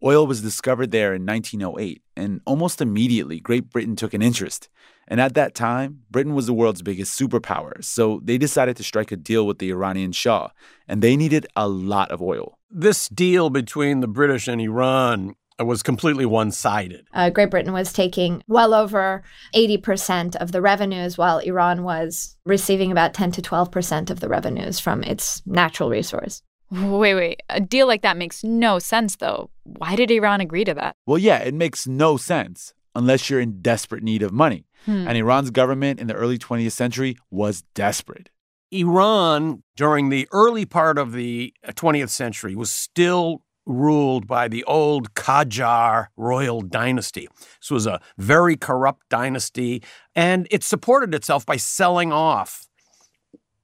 Oil 0.00 0.28
was 0.28 0.42
discovered 0.42 0.92
there 0.92 1.12
in 1.12 1.26
1908, 1.26 2.02
and 2.16 2.40
almost 2.44 2.80
immediately, 2.80 3.40
Great 3.40 3.70
Britain 3.70 3.96
took 3.96 4.14
an 4.14 4.22
interest. 4.22 4.68
And 5.08 5.20
at 5.20 5.34
that 5.34 5.54
time, 5.54 6.02
Britain 6.10 6.34
was 6.34 6.46
the 6.46 6.54
world's 6.54 6.82
biggest 6.82 7.18
superpower, 7.18 7.82
so 7.84 8.20
they 8.22 8.38
decided 8.38 8.76
to 8.76 8.84
strike 8.84 9.12
a 9.12 9.16
deal 9.16 9.46
with 9.46 9.58
the 9.58 9.70
Iranian 9.70 10.12
Shah, 10.12 10.50
and 10.88 11.02
they 11.02 11.16
needed 11.16 11.46
a 11.56 11.68
lot 11.68 12.10
of 12.10 12.22
oil. 12.22 12.58
This 12.70 13.08
deal 13.08 13.50
between 13.50 14.00
the 14.00 14.08
British 14.08 14.48
and 14.48 14.60
Iran 14.60 15.34
was 15.58 15.82
completely 15.82 16.26
one 16.26 16.50
sided. 16.50 17.06
Uh, 17.12 17.30
Great 17.30 17.50
Britain 17.50 17.72
was 17.72 17.92
taking 17.92 18.42
well 18.48 18.74
over 18.74 19.22
80% 19.54 20.36
of 20.36 20.52
the 20.52 20.62
revenues, 20.62 21.18
while 21.18 21.38
Iran 21.38 21.82
was 21.82 22.36
receiving 22.44 22.90
about 22.90 23.14
10 23.14 23.32
to 23.32 23.42
12% 23.42 24.10
of 24.10 24.20
the 24.20 24.28
revenues 24.28 24.80
from 24.80 25.02
its 25.02 25.42
natural 25.46 25.90
resource. 25.90 26.42
Wait, 26.70 27.14
wait. 27.14 27.42
A 27.50 27.60
deal 27.60 27.86
like 27.86 28.02
that 28.02 28.16
makes 28.16 28.42
no 28.42 28.78
sense, 28.78 29.16
though. 29.16 29.50
Why 29.64 29.94
did 29.94 30.10
Iran 30.10 30.40
agree 30.40 30.64
to 30.64 30.74
that? 30.74 30.96
Well, 31.06 31.18
yeah, 31.18 31.38
it 31.38 31.52
makes 31.52 31.86
no 31.86 32.16
sense 32.16 32.72
unless 32.94 33.30
you're 33.30 33.40
in 33.40 33.60
desperate 33.60 34.02
need 34.02 34.22
of 34.22 34.32
money. 34.32 34.66
Hmm. 34.84 35.06
And 35.08 35.16
Iran's 35.16 35.50
government 35.50 36.00
in 36.00 36.06
the 36.06 36.14
early 36.14 36.38
20th 36.38 36.72
century 36.72 37.16
was 37.30 37.62
desperate. 37.74 38.30
Iran, 38.70 39.62
during 39.76 40.08
the 40.08 40.26
early 40.32 40.64
part 40.64 40.98
of 40.98 41.12
the 41.12 41.52
20th 41.66 42.08
century, 42.08 42.56
was 42.56 42.70
still 42.70 43.42
ruled 43.66 44.26
by 44.26 44.48
the 44.48 44.64
old 44.64 45.14
Qajar 45.14 46.06
royal 46.16 46.62
dynasty. 46.62 47.28
This 47.60 47.70
was 47.70 47.86
a 47.86 48.00
very 48.18 48.56
corrupt 48.56 49.08
dynasty, 49.08 49.82
and 50.14 50.48
it 50.50 50.64
supported 50.64 51.14
itself 51.14 51.46
by 51.46 51.56
selling 51.56 52.12
off 52.12 52.66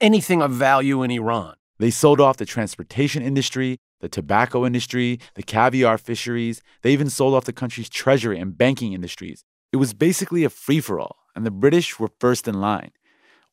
anything 0.00 0.42
of 0.42 0.52
value 0.52 1.02
in 1.02 1.11
Iran. 1.11 1.54
They 1.78 1.90
sold 1.90 2.20
off 2.20 2.37
the 2.37 2.44
transportation 2.44 3.23
industry, 3.23 3.78
the 4.00 4.09
tobacco 4.09 4.64
industry, 4.64 5.19
the 5.35 5.43
caviar 5.43 5.99
fisheries. 5.99 6.62
They 6.83 6.93
even 6.93 7.11
sold 7.11 7.35
off 7.35 7.45
the 7.45 7.52
country's 7.52 7.88
treasury 7.88 8.38
and 8.38 8.57
banking 8.57 8.93
industries. 8.93 9.45
It 9.73 9.76
was 9.76 9.95
basically 9.95 10.45
a 10.45 10.50
free 10.50 10.81
for 10.81 10.99
all, 10.99 11.17
and 11.35 11.45
the 11.45 11.50
British 11.50 11.99
were 11.99 12.11
first 12.19 12.49
in 12.49 12.61
line. 12.61 12.93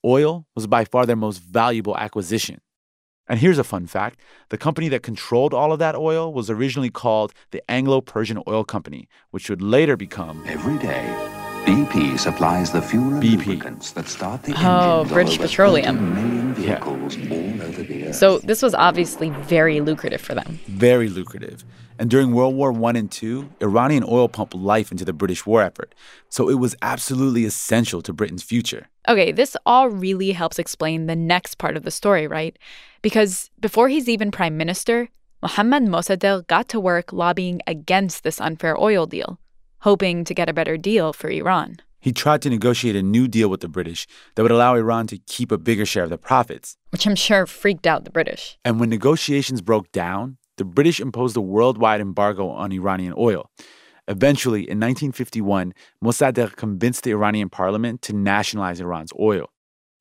Oil 0.03 0.47
was 0.55 0.67
by 0.67 0.85
far 0.85 1.05
their 1.05 1.15
most 1.15 1.39
valuable 1.39 1.97
acquisition. 1.97 2.61
And 3.27 3.39
here's 3.39 3.57
a 3.57 3.63
fun 3.63 3.87
fact 3.87 4.19
the 4.49 4.57
company 4.57 4.87
that 4.89 5.01
controlled 5.01 5.53
all 5.53 5.71
of 5.71 5.79
that 5.79 5.95
oil 5.95 6.31
was 6.31 6.49
originally 6.49 6.91
called 6.91 7.33
the 7.51 7.63
Anglo 7.69 8.01
Persian 8.01 8.41
Oil 8.47 8.63
Company, 8.63 9.09
which 9.31 9.49
would 9.49 9.61
later 9.61 9.97
become. 9.97 10.43
Every 10.45 10.77
day, 10.77 11.34
BP 11.65 12.19
supplies 12.19 12.71
the 12.71 12.81
fuel 12.81 13.15
and 13.15 13.23
BP. 13.23 13.37
lubricants 13.39 13.91
that 13.93 14.07
start 14.07 14.43
the 14.43 14.53
Oh, 14.53 14.99
engines 14.99 15.11
of 15.11 15.13
British 15.13 15.37
Petroleum. 15.39 15.97
30 15.97 16.21
million 16.21 16.53
vehicles 16.53 17.17
all 17.17 17.61
over 17.67 17.83
the 17.83 18.05
earth. 18.07 18.15
So 18.15 18.37
this 18.39 18.61
was 18.61 18.75
obviously 18.75 19.31
very 19.31 19.81
lucrative 19.81 20.21
for 20.21 20.35
them. 20.35 20.59
Very 20.67 21.09
lucrative. 21.09 21.63
And 21.97 22.09
during 22.09 22.33
World 22.33 22.55
War 22.55 22.71
I 22.71 22.89
and 22.91 23.23
II, 23.23 23.49
Iranian 23.61 24.03
oil 24.07 24.27
pumped 24.27 24.53
life 24.53 24.91
into 24.91 25.05
the 25.05 25.13
British 25.13 25.45
war 25.45 25.63
effort. 25.63 25.95
So 26.29 26.49
it 26.49 26.55
was 26.59 26.75
absolutely 26.81 27.45
essential 27.45 28.01
to 28.03 28.13
Britain's 28.13 28.43
future. 28.43 28.87
Okay, 29.07 29.31
this 29.31 29.57
all 29.65 29.89
really 29.89 30.33
helps 30.33 30.59
explain 30.59 31.07
the 31.07 31.15
next 31.15 31.57
part 31.57 31.77
of 31.77 31.83
the 31.83 31.91
story, 31.91 32.27
right? 32.27 32.57
Because 33.01 33.49
before 33.59 33.87
he's 33.89 34.07
even 34.09 34.29
prime 34.29 34.57
minister, 34.57 35.09
Mohammad 35.41 35.83
Mossadegh 35.83 36.45
got 36.47 36.67
to 36.69 36.79
work 36.79 37.13
lobbying 37.13 37.61
against 37.65 38.23
this 38.23 38.41
unfair 38.41 38.77
oil 38.79 39.05
deal, 39.05 39.39
hoping 39.85 40.23
to 40.25 40.33
get 40.33 40.49
a 40.49 40.53
better 40.53 40.77
deal 40.77 41.13
for 41.13 41.29
Iran. 41.29 41.77
He 41.99 42.11
tried 42.11 42.41
to 42.41 42.49
negotiate 42.49 42.95
a 42.95 43.03
new 43.03 43.27
deal 43.27 43.49
with 43.49 43.61
the 43.61 43.67
British 43.67 44.07
that 44.33 44.41
would 44.41 44.51
allow 44.51 44.73
Iran 44.73 45.05
to 45.07 45.19
keep 45.19 45.51
a 45.51 45.59
bigger 45.59 45.85
share 45.85 46.05
of 46.05 46.09
the 46.09 46.17
profits. 46.17 46.75
Which 46.89 47.05
I'm 47.05 47.15
sure 47.15 47.45
freaked 47.45 47.85
out 47.85 48.03
the 48.03 48.09
British. 48.09 48.57
And 48.65 48.79
when 48.79 48.89
negotiations 48.89 49.61
broke 49.61 49.91
down, 49.91 50.37
the 50.57 50.65
British 50.65 50.99
imposed 50.99 51.37
a 51.37 51.41
worldwide 51.41 52.01
embargo 52.01 52.49
on 52.49 52.71
Iranian 52.71 53.13
oil. 53.15 53.51
Eventually, 54.07 54.61
in 54.61 54.79
1951, 54.79 55.73
Mossadegh 56.03 56.55
convinced 56.55 57.03
the 57.03 57.11
Iranian 57.11 57.49
parliament 57.49 58.01
to 58.03 58.13
nationalize 58.13 58.79
Iran's 58.79 59.13
oil. 59.19 59.51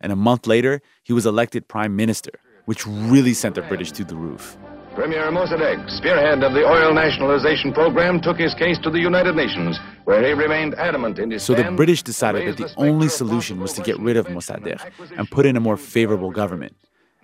And 0.00 0.12
a 0.12 0.16
month 0.16 0.46
later, 0.46 0.80
he 1.02 1.12
was 1.12 1.26
elected 1.26 1.68
prime 1.68 1.94
minister, 1.94 2.32
which 2.64 2.86
really 2.86 3.34
sent 3.34 3.54
the 3.54 3.62
British 3.62 3.92
through 3.92 4.06
the 4.06 4.16
roof. 4.16 4.56
Premier 4.94 5.28
Mossadegh, 5.32 5.90
spearhead 5.90 6.44
of 6.44 6.52
the 6.52 6.64
oil 6.64 6.94
nationalization 6.94 7.72
program, 7.72 8.20
took 8.20 8.38
his 8.38 8.54
case 8.54 8.78
to 8.78 8.90
the 8.90 8.98
United 9.00 9.34
Nations, 9.34 9.76
where 10.04 10.24
he 10.24 10.32
remained 10.32 10.74
adamant 10.76 11.18
in 11.18 11.32
his 11.32 11.42
So 11.42 11.54
the 11.54 11.64
British 11.72 12.04
decided 12.04 12.46
that 12.46 12.56
the 12.56 12.68
specter 12.68 12.88
only 12.88 13.08
solution 13.08 13.58
was 13.58 13.72
to 13.72 13.82
get 13.82 13.98
rid 13.98 14.16
of 14.16 14.32
Western 14.32 14.62
Mossadegh 14.62 15.18
and 15.18 15.28
put 15.28 15.46
in 15.46 15.56
a 15.56 15.60
more 15.60 15.76
favorable 15.76 16.30
government. 16.30 16.76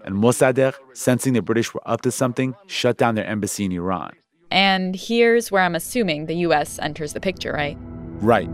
And 0.04 0.16
Mossadegh, 0.16 0.74
sensing 0.94 1.34
the 1.34 1.42
British 1.42 1.72
were 1.72 1.82
up 1.86 2.00
to 2.00 2.10
something, 2.10 2.56
shut 2.66 2.96
down 2.96 3.14
their 3.14 3.26
embassy 3.26 3.66
in 3.66 3.72
Iran. 3.72 4.14
And 4.50 4.96
here's 4.96 5.52
where 5.52 5.62
I'm 5.62 5.76
assuming 5.76 6.26
the 6.26 6.38
US 6.46 6.80
enters 6.80 7.12
the 7.12 7.20
picture, 7.20 7.52
right? 7.52 7.78
Right. 8.20 8.50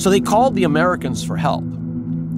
So 0.00 0.08
they 0.08 0.20
called 0.20 0.54
the 0.54 0.64
Americans 0.64 1.22
for 1.22 1.36
help. 1.36 1.64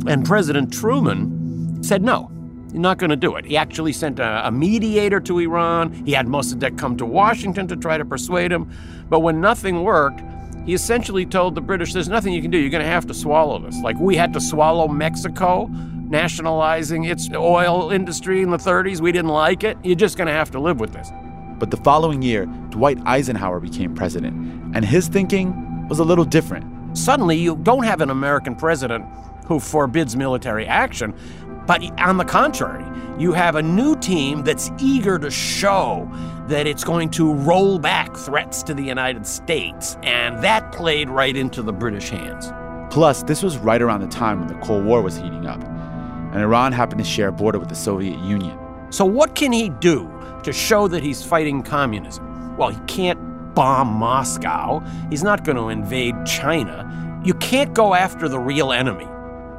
And 0.07 0.25
President 0.25 0.73
Truman 0.73 1.83
said 1.85 2.03
no. 2.03 2.33
You're 2.73 2.83
not 2.83 2.99
going 2.99 3.11
to 3.11 3.17
do 3.17 3.37
it. 3.37 3.47
He 3.47 3.57
actually 3.57 3.93
sent 3.93 4.19
a, 4.19 4.47
a 4.49 4.51
mediator 4.51 5.21
to 5.21 5.39
Iran. 5.39 5.93
He 6.05 6.13
had 6.13 6.27
Mossadegh 6.27 6.77
come 6.77 6.97
to 6.99 7.07
Washington 7.07 7.67
to 7.69 7.77
try 7.77 7.97
to 7.97 8.05
persuade 8.05 8.53
him. 8.53 8.71
But 9.09 9.21
when 9.21 9.41
nothing 9.41 9.83
worked, 9.85 10.21
he 10.67 10.75
essentially 10.75 11.25
told 11.25 11.55
the 11.55 11.63
British, 11.63 11.95
there's 11.95 12.11
nothing 12.11 12.35
you 12.35 12.43
can 12.43 12.51
do. 12.51 12.59
You're 12.59 12.71
going 12.71 12.85
to 12.85 12.91
have 12.91 13.07
to 13.07 13.15
swallow 13.15 13.59
this. 13.59 13.81
Like 13.81 13.99
we 13.99 14.17
had 14.17 14.35
to 14.35 14.41
swallow 14.41 14.87
Mexico, 14.87 15.67
nationalizing 15.67 17.05
its 17.05 17.31
oil 17.35 17.91
industry 17.91 18.43
in 18.43 18.51
the 18.51 18.59
30s. 18.59 19.01
We 19.01 19.13
didn't 19.13 19.31
like 19.31 19.65
it. 19.65 19.79
You're 19.83 19.97
just 19.97 20.19
going 20.19 20.29
to 20.29 20.35
have 20.35 20.51
to 20.51 20.61
live 20.61 20.79
with 20.79 20.93
this. 20.93 21.11
But 21.59 21.71
the 21.71 21.79
following 21.79 22.21
year, 22.21 22.45
Dwight 22.69 22.99
Eisenhower 23.07 23.61
became 23.61 23.95
president, 23.95 24.77
and 24.77 24.85
his 24.85 25.09
thinking 25.09 25.89
was 25.89 25.99
a 25.99 26.05
little 26.05 26.25
different. 26.25 26.97
Suddenly, 26.97 27.37
you 27.39 27.57
don't 27.57 27.85
have 27.85 28.01
an 28.01 28.11
American 28.11 28.55
president 28.55 29.05
who 29.47 29.59
forbids 29.59 30.15
military 30.15 30.67
action, 30.67 31.15
but 31.69 31.83
on 32.01 32.17
the 32.17 32.25
contrary, 32.25 32.87
you 33.19 33.35
have 33.35 33.55
a 33.55 33.63
new 33.63 33.95
team 33.95 34.43
that's 34.43 34.71
eager 34.79 35.19
to 35.19 35.31
show 35.31 36.11
that 36.47 36.67
it's 36.67 36.83
going 36.83 37.11
to 37.11 37.35
roll 37.35 37.79
back 37.79 38.17
threats 38.17 38.63
to 38.63 38.73
the 38.73 38.83
United 38.83 39.27
States, 39.27 39.99
and 40.03 40.43
that 40.43 40.73
played 40.73 41.11
right 41.11 41.37
into 41.37 41.61
the 41.61 41.73
British 41.73 42.09
hands. 42.09 42.51
Plus, 42.91 43.23
this 43.25 43.43
was 43.43 43.59
right 43.59 43.83
around 43.83 44.01
the 44.01 44.09
time 44.09 44.39
when 44.39 44.49
the 44.49 44.55
Cold 44.65 44.87
War 44.87 45.03
was 45.03 45.17
heating 45.17 45.47
up, 45.47 45.63
and 45.63 46.37
Iran 46.37 46.73
happened 46.73 47.05
to 47.05 47.05
share 47.05 47.29
a 47.29 47.33
border 47.33 47.59
with 47.59 47.69
the 47.69 47.75
Soviet 47.75 48.19
Union. 48.21 48.59
So, 48.89 49.05
what 49.05 49.35
can 49.35 49.53
he 49.53 49.69
do 49.69 50.11
to 50.45 50.55
show 50.55 50.89
that 50.89 51.03
he's 51.03 51.23
fighting 51.23 51.63
communism? 51.63 52.57
Well, 52.57 52.71
he 52.71 52.81
can't 52.87 53.55
bomb 53.55 53.89
Moscow. 53.89 54.83
He's 55.11 55.23
not 55.23 55.45
going 55.45 55.57
to 55.57 55.69
invade 55.69 56.15
China. 56.25 57.21
you 57.25 57.35
can't 57.35 57.75
go 57.75 57.93
after 57.93 58.27
the 58.27 58.39
real 58.39 58.73
enemy. 58.73 59.07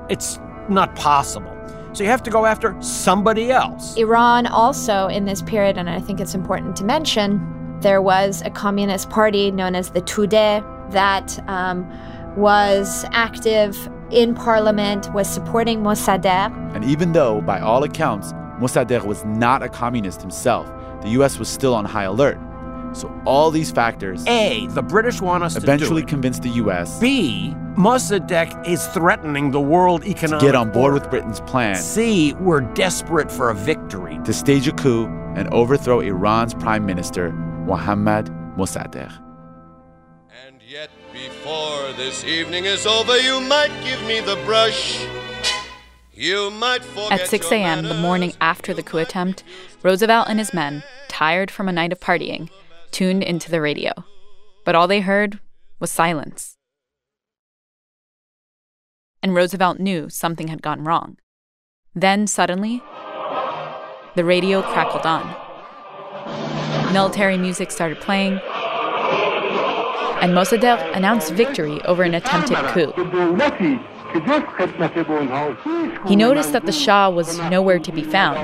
It's 0.09 0.39
not 0.69 0.95
possible. 0.95 1.58
So 1.93 2.03
you 2.03 2.09
have 2.09 2.23
to 2.23 2.29
go 2.29 2.45
after 2.45 2.79
somebody 2.81 3.51
else. 3.51 3.97
Iran 3.97 4.45
also, 4.47 5.07
in 5.07 5.25
this 5.25 5.41
period, 5.41 5.77
and 5.77 5.89
I 5.89 5.99
think 5.99 6.19
it's 6.19 6.35
important 6.35 6.75
to 6.77 6.83
mention, 6.83 7.41
there 7.81 8.01
was 8.01 8.41
a 8.43 8.49
communist 8.49 9.09
party 9.09 9.51
known 9.51 9.73
as 9.73 9.89
the 9.91 10.01
Tudeh 10.01 10.91
that 10.91 11.39
um, 11.49 11.89
was 12.35 13.05
active 13.11 13.89
in 14.11 14.35
parliament, 14.35 15.11
was 15.13 15.29
supporting 15.29 15.81
Mossadegh. 15.81 16.75
And 16.75 16.83
even 16.83 17.11
though, 17.11 17.41
by 17.41 17.59
all 17.59 17.83
accounts, 17.83 18.33
Mossadegh 18.59 19.05
was 19.05 19.23
not 19.25 19.63
a 19.63 19.69
communist 19.69 20.21
himself, 20.21 20.67
the 21.01 21.09
U.S. 21.09 21.39
was 21.39 21.47
still 21.47 21.73
on 21.73 21.85
high 21.85 22.03
alert. 22.03 22.37
So 22.93 23.21
all 23.25 23.51
these 23.51 23.71
factors 23.71 24.25
A, 24.27 24.67
the 24.67 24.81
British 24.81 25.21
want 25.21 25.43
us 25.43 25.55
eventually 25.55 26.01
to 26.01 26.07
do 26.07 26.09
convinced 26.09 26.41
the 26.43 26.49
U.S. 26.49 26.99
B, 26.99 27.53
Mossadegh 27.77 28.67
is 28.67 28.85
threatening 28.87 29.51
the 29.51 29.61
world 29.61 30.03
economic 30.05 30.39
to 30.39 30.45
get 30.45 30.55
on 30.55 30.71
board 30.71 30.93
with 30.93 31.09
Britain's 31.09 31.39
plan. 31.41 31.75
C, 31.75 32.33
we're 32.33 32.61
desperate 32.61 33.31
for 33.31 33.49
a 33.49 33.55
victory. 33.55 34.19
To 34.25 34.33
stage 34.33 34.67
a 34.67 34.71
coup 34.71 35.05
and 35.35 35.47
overthrow 35.53 35.99
Iran's 35.99 36.53
prime 36.53 36.85
minister, 36.85 37.31
Mohammad 37.31 38.27
Mossadegh. 38.57 39.13
And 40.45 40.61
yet, 40.67 40.89
before 41.13 41.93
this 41.93 42.23
evening 42.23 42.65
is 42.65 42.85
over, 42.85 43.17
you 43.17 43.39
might 43.41 43.71
give 43.83 44.01
me 44.07 44.19
the 44.19 44.35
brush. 44.45 45.05
You 46.13 46.51
might 46.51 46.83
forget 46.83 47.21
At 47.21 47.27
6 47.29 47.51
a.m., 47.51 47.83
the 47.83 47.93
morning 47.93 48.33
after 48.41 48.73
the 48.73 48.83
coup 48.83 48.97
attempt, 48.97 49.43
Roosevelt 49.83 50.27
and 50.27 50.37
his 50.37 50.53
men, 50.53 50.83
tired 51.07 51.49
from 51.49 51.69
a 51.69 51.71
night 51.71 51.93
of 51.93 52.01
partying, 52.01 52.49
tuned 52.91 53.23
into 53.23 53.49
the 53.51 53.61
radio. 53.61 53.91
But 54.65 54.75
all 54.75 54.87
they 54.87 55.01
heard 55.01 55.39
was 55.79 55.91
silence. 55.91 56.57
And 59.21 59.35
Roosevelt 59.35 59.79
knew 59.79 60.09
something 60.09 60.47
had 60.47 60.61
gone 60.61 60.83
wrong. 60.83 61.17
Then, 61.93 62.27
suddenly, 62.27 62.81
the 64.15 64.23
radio 64.23 64.61
crackled 64.61 65.05
on. 65.05 65.35
Military 66.93 67.37
music 67.37 67.71
started 67.71 67.99
playing, 67.99 68.39
and 70.21 70.33
Mossadegh 70.33 70.95
announced 70.95 71.33
victory 71.33 71.81
over 71.83 72.03
an 72.03 72.13
attempted 72.13 72.57
coup. 72.73 72.93
He 76.07 76.15
noticed 76.15 76.51
that 76.53 76.65
the 76.65 76.71
Shah 76.71 77.09
was 77.09 77.37
nowhere 77.49 77.79
to 77.79 77.91
be 77.91 78.03
found 78.03 78.39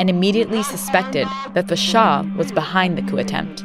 and 0.00 0.08
immediately 0.08 0.62
suspected 0.62 1.28
that 1.54 1.68
the 1.68 1.76
Shah 1.76 2.24
was 2.36 2.50
behind 2.50 2.96
the 2.96 3.02
coup 3.02 3.18
attempt. 3.18 3.62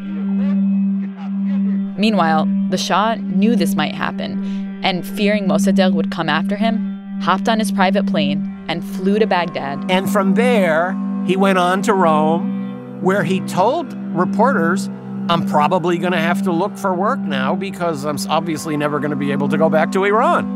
Meanwhile, 1.98 2.48
the 2.70 2.77
Shah 2.77 3.16
knew 3.16 3.56
this 3.56 3.75
might 3.75 3.96
happen 3.96 4.82
and, 4.84 5.06
fearing 5.06 5.48
Mossadegh 5.48 5.94
would 5.94 6.12
come 6.12 6.30
after 6.30 6.56
him, 6.56 7.20
hopped 7.22 7.50
on 7.50 7.60
his 7.60 7.72
private 7.72 8.06
plane 8.06 8.66
and 8.68 8.84
flew 8.84 9.18
to 9.20 9.25
Baghdad. 9.25 9.89
And 9.89 10.10
from 10.10 10.36
there, 10.36 10.96
he 11.25 11.36
went 11.36 11.58
on 11.58 11.82
to 11.84 11.94
Rome, 11.94 13.01
where 13.01 13.24
he 13.24 13.39
told 13.42 13.92
reporters, 14.16 14.89
I'm 15.30 15.48
probably 15.48 15.98
going 15.98 16.13
to 16.13 16.20
have 16.20 16.44
to 16.44 16.51
look 16.51 16.77
for 16.77 16.94
work 16.94 17.20
now 17.20 17.56
because 17.56 18.06
I'm 18.06 18.18
obviously 18.30 18.77
never 18.77 19.00
going 19.00 19.10
to 19.10 19.18
be 19.18 19.32
able 19.32 19.50
to 19.50 19.58
go 19.58 19.70
back 19.70 19.92
to 19.94 20.04
Iran. 20.06 20.56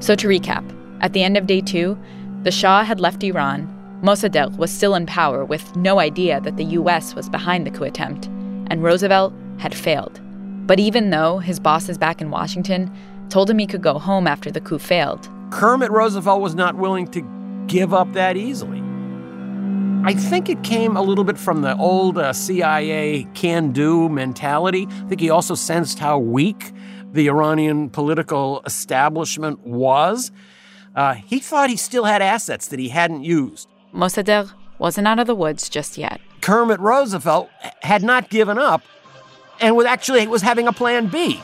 So, 0.00 0.14
to 0.14 0.28
recap, 0.28 0.64
at 1.00 1.12
the 1.12 1.22
end 1.22 1.36
of 1.36 1.46
day 1.46 1.60
two, 1.60 1.98
the 2.42 2.50
Shah 2.50 2.84
had 2.84 3.00
left 3.00 3.22
Iran, 3.24 3.68
Mossadegh 4.02 4.56
was 4.56 4.70
still 4.70 4.94
in 4.94 5.06
power 5.06 5.44
with 5.44 5.76
no 5.76 5.98
idea 5.98 6.40
that 6.40 6.56
the 6.56 6.64
U.S. 6.64 7.14
was 7.14 7.28
behind 7.28 7.66
the 7.66 7.70
coup 7.70 7.84
attempt, 7.84 8.26
and 8.68 8.82
Roosevelt 8.82 9.34
had 9.60 9.74
failed. 9.74 10.20
But 10.66 10.80
even 10.80 11.10
though 11.10 11.38
his 11.38 11.60
bosses 11.60 11.98
back 11.98 12.20
in 12.20 12.30
Washington 12.30 12.90
told 13.28 13.48
him 13.48 13.58
he 13.58 13.66
could 13.66 13.82
go 13.82 13.98
home 13.98 14.26
after 14.26 14.50
the 14.50 14.60
coup 14.60 14.78
failed, 14.78 15.28
Kermit 15.50 15.90
Roosevelt 15.90 16.40
was 16.40 16.54
not 16.54 16.76
willing 16.76 17.06
to 17.08 17.22
give 17.66 17.94
up 17.94 18.12
that 18.14 18.36
easily. 18.36 18.82
I 20.02 20.14
think 20.14 20.48
it 20.48 20.62
came 20.64 20.96
a 20.96 21.02
little 21.02 21.24
bit 21.24 21.36
from 21.36 21.60
the 21.60 21.76
old 21.76 22.16
uh, 22.16 22.32
CIA 22.32 23.26
can 23.34 23.70
do 23.70 24.08
mentality. 24.08 24.86
I 24.88 25.08
think 25.08 25.20
he 25.20 25.28
also 25.28 25.54
sensed 25.54 25.98
how 25.98 26.18
weak 26.18 26.72
the 27.12 27.28
Iranian 27.28 27.90
political 27.90 28.62
establishment 28.64 29.60
was. 29.66 30.32
Uh, 30.94 31.14
he 31.14 31.38
thought 31.38 31.68
he 31.68 31.76
still 31.76 32.04
had 32.04 32.22
assets 32.22 32.68
that 32.68 32.78
he 32.78 32.88
hadn't 32.88 33.24
used. 33.24 33.68
Mossadegh 33.92 34.50
wasn't 34.78 35.06
out 35.06 35.18
of 35.18 35.26
the 35.26 35.34
woods 35.34 35.68
just 35.68 35.98
yet. 35.98 36.20
Kermit 36.40 36.80
Roosevelt 36.80 37.50
had 37.82 38.02
not 38.02 38.30
given 38.30 38.56
up 38.56 38.82
and 39.60 39.76
was 39.76 39.86
actually 39.86 40.26
was 40.26 40.42
having 40.42 40.66
a 40.66 40.72
plan 40.72 41.06
B. 41.06 41.40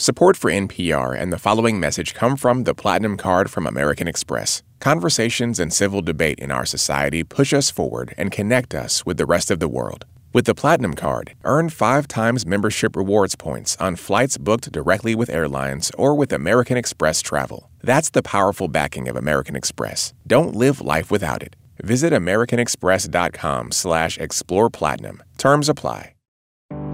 Support 0.00 0.38
for 0.38 0.50
NPR 0.50 1.14
and 1.14 1.30
the 1.30 1.38
following 1.38 1.78
message 1.78 2.14
come 2.14 2.34
from 2.34 2.64
the 2.64 2.74
Platinum 2.74 3.18
Card 3.18 3.50
from 3.50 3.66
American 3.66 4.08
Express. 4.08 4.62
Conversations 4.80 5.60
and 5.60 5.70
civil 5.70 6.00
debate 6.00 6.38
in 6.38 6.50
our 6.50 6.64
society 6.64 7.22
push 7.22 7.52
us 7.52 7.70
forward 7.70 8.14
and 8.16 8.32
connect 8.32 8.74
us 8.74 9.04
with 9.04 9.18
the 9.18 9.26
rest 9.26 9.50
of 9.50 9.60
the 9.60 9.68
world. 9.68 10.06
With 10.32 10.44
the 10.44 10.54
Platinum 10.54 10.94
Card, 10.94 11.34
earn 11.42 11.70
five 11.70 12.06
times 12.06 12.46
membership 12.46 12.94
rewards 12.94 13.34
points 13.34 13.76
on 13.80 13.96
flights 13.96 14.38
booked 14.38 14.70
directly 14.70 15.12
with 15.16 15.28
airlines 15.28 15.90
or 15.98 16.14
with 16.14 16.32
American 16.32 16.76
Express 16.76 17.20
Travel. 17.20 17.68
That's 17.82 18.10
the 18.10 18.22
powerful 18.22 18.68
backing 18.68 19.08
of 19.08 19.16
American 19.16 19.56
Express. 19.56 20.14
Don't 20.24 20.54
live 20.54 20.80
life 20.80 21.10
without 21.10 21.42
it. 21.42 21.56
Visit 21.82 22.12
americanexpress.com 22.12 23.72
slash 23.72 24.18
explore 24.18 24.70
platinum. 24.70 25.20
Terms 25.36 25.68
apply. 25.68 26.14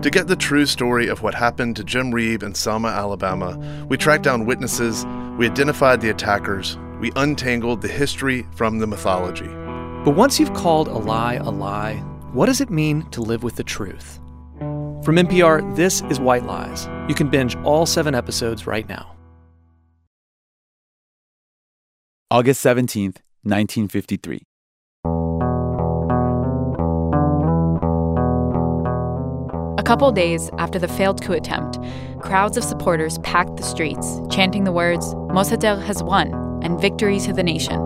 To 0.01 0.09
get 0.09 0.29
the 0.29 0.37
true 0.37 0.65
story 0.65 1.09
of 1.09 1.21
what 1.21 1.35
happened 1.35 1.77
to 1.77 1.85
Jim 1.85 2.13
Reeb 2.13 2.43
in 2.43 2.55
Selma, 2.55 2.89
Alabama, 2.89 3.59
we 3.91 3.99
tracked 3.99 4.25
down 4.25 4.47
witnesses, 4.47 5.05
we 5.37 5.45
identified 5.45 6.01
the 6.01 6.09
attackers, 6.09 6.79
we 7.01 7.13
untangled 7.17 7.83
the 7.83 7.89
history 7.89 8.47
from 8.55 8.79
the 8.79 8.87
mythology. 8.87 9.49
But 10.07 10.17
once 10.17 10.41
you've 10.41 10.55
called 10.55 10.89
a 10.89 10.97
lie 10.97 11.35
a 11.35 11.51
lie, 11.51 12.03
what 12.37 12.47
does 12.47 12.61
it 12.61 12.69
mean 12.69 13.03
to 13.09 13.23
live 13.23 13.43
with 13.43 13.57
the 13.57 13.65
truth? 13.65 14.21
From 14.59 15.17
NPR, 15.17 15.75
this 15.75 16.03
is 16.11 16.21
White 16.21 16.45
Lies. 16.45 16.87
You 17.09 17.15
can 17.15 17.31
binge 17.31 17.57
all 17.65 17.87
seven 17.87 18.15
episodes 18.15 18.67
right 18.67 18.87
now. 18.87 19.17
August 22.31 22.63
17th, 22.63 23.23
1953. 23.45 24.43
A 29.79 29.83
couple 29.83 30.13
days 30.13 30.51
after 30.59 30.79
the 30.79 30.89
failed 30.89 31.23
coup 31.23 31.33
attempt, 31.33 31.79
crowds 32.21 32.59
of 32.59 32.65
supporters 32.65 33.17
packed 33.21 33.57
the 33.57 33.63
streets, 33.63 34.21
chanting 34.31 34.65
the 34.65 34.73
words, 34.73 35.15
Mossadegh 35.33 35.83
has 35.83 36.03
won, 36.03 36.35
and 36.63 36.79
victory 36.79 37.19
to 37.21 37.33
the 37.33 37.43
nation. 37.43 37.81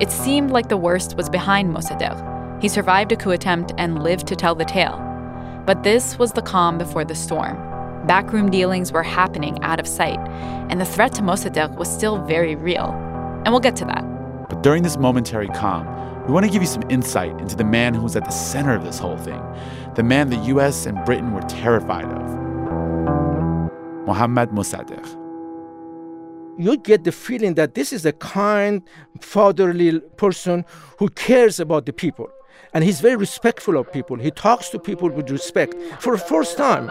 It 0.00 0.10
seemed 0.10 0.50
like 0.50 0.68
the 0.68 0.76
worst 0.76 1.16
was 1.16 1.30
behind 1.30 1.72
Mossadegh. 1.72 2.31
He 2.62 2.68
survived 2.68 3.10
a 3.10 3.16
coup 3.16 3.32
attempt 3.32 3.72
and 3.76 4.04
lived 4.04 4.28
to 4.28 4.36
tell 4.36 4.54
the 4.54 4.64
tale. 4.64 4.96
But 5.66 5.82
this 5.82 6.16
was 6.16 6.30
the 6.30 6.42
calm 6.42 6.78
before 6.78 7.04
the 7.04 7.16
storm. 7.16 7.56
Backroom 8.06 8.52
dealings 8.52 8.92
were 8.92 9.02
happening 9.02 9.60
out 9.64 9.80
of 9.80 9.88
sight, 9.88 10.20
and 10.70 10.80
the 10.80 10.84
threat 10.84 11.12
to 11.14 11.22
Mossadegh 11.22 11.76
was 11.76 11.92
still 11.92 12.24
very 12.24 12.54
real. 12.54 12.92
And 13.44 13.48
we'll 13.48 13.58
get 13.58 13.74
to 13.76 13.84
that. 13.86 14.04
But 14.48 14.62
during 14.62 14.84
this 14.84 14.96
momentary 14.96 15.48
calm, 15.48 15.84
we 16.28 16.32
want 16.32 16.46
to 16.46 16.52
give 16.52 16.62
you 16.62 16.68
some 16.68 16.84
insight 16.88 17.32
into 17.40 17.56
the 17.56 17.64
man 17.64 17.94
who 17.94 18.02
was 18.02 18.14
at 18.14 18.24
the 18.24 18.30
center 18.30 18.76
of 18.76 18.84
this 18.84 19.00
whole 19.00 19.18
thing, 19.18 19.42
the 19.96 20.04
man 20.04 20.30
the 20.30 20.36
US 20.54 20.86
and 20.86 21.04
Britain 21.04 21.32
were 21.32 21.42
terrified 21.42 22.04
of 22.04 22.22
Mohammad 24.06 24.50
Mossadegh. 24.50 25.18
You 26.58 26.76
get 26.76 27.02
the 27.02 27.10
feeling 27.10 27.54
that 27.54 27.74
this 27.74 27.92
is 27.92 28.06
a 28.06 28.12
kind, 28.12 28.82
fatherly 29.20 29.98
person 30.16 30.64
who 30.98 31.08
cares 31.08 31.58
about 31.58 31.86
the 31.86 31.92
people. 31.92 32.30
And 32.74 32.84
he's 32.84 33.00
very 33.00 33.16
respectful 33.16 33.76
of 33.76 33.92
people. 33.92 34.16
He 34.16 34.30
talks 34.30 34.70
to 34.70 34.78
people 34.78 35.10
with 35.10 35.30
respect. 35.30 35.74
For 36.00 36.16
the 36.16 36.22
first 36.22 36.56
time, 36.56 36.86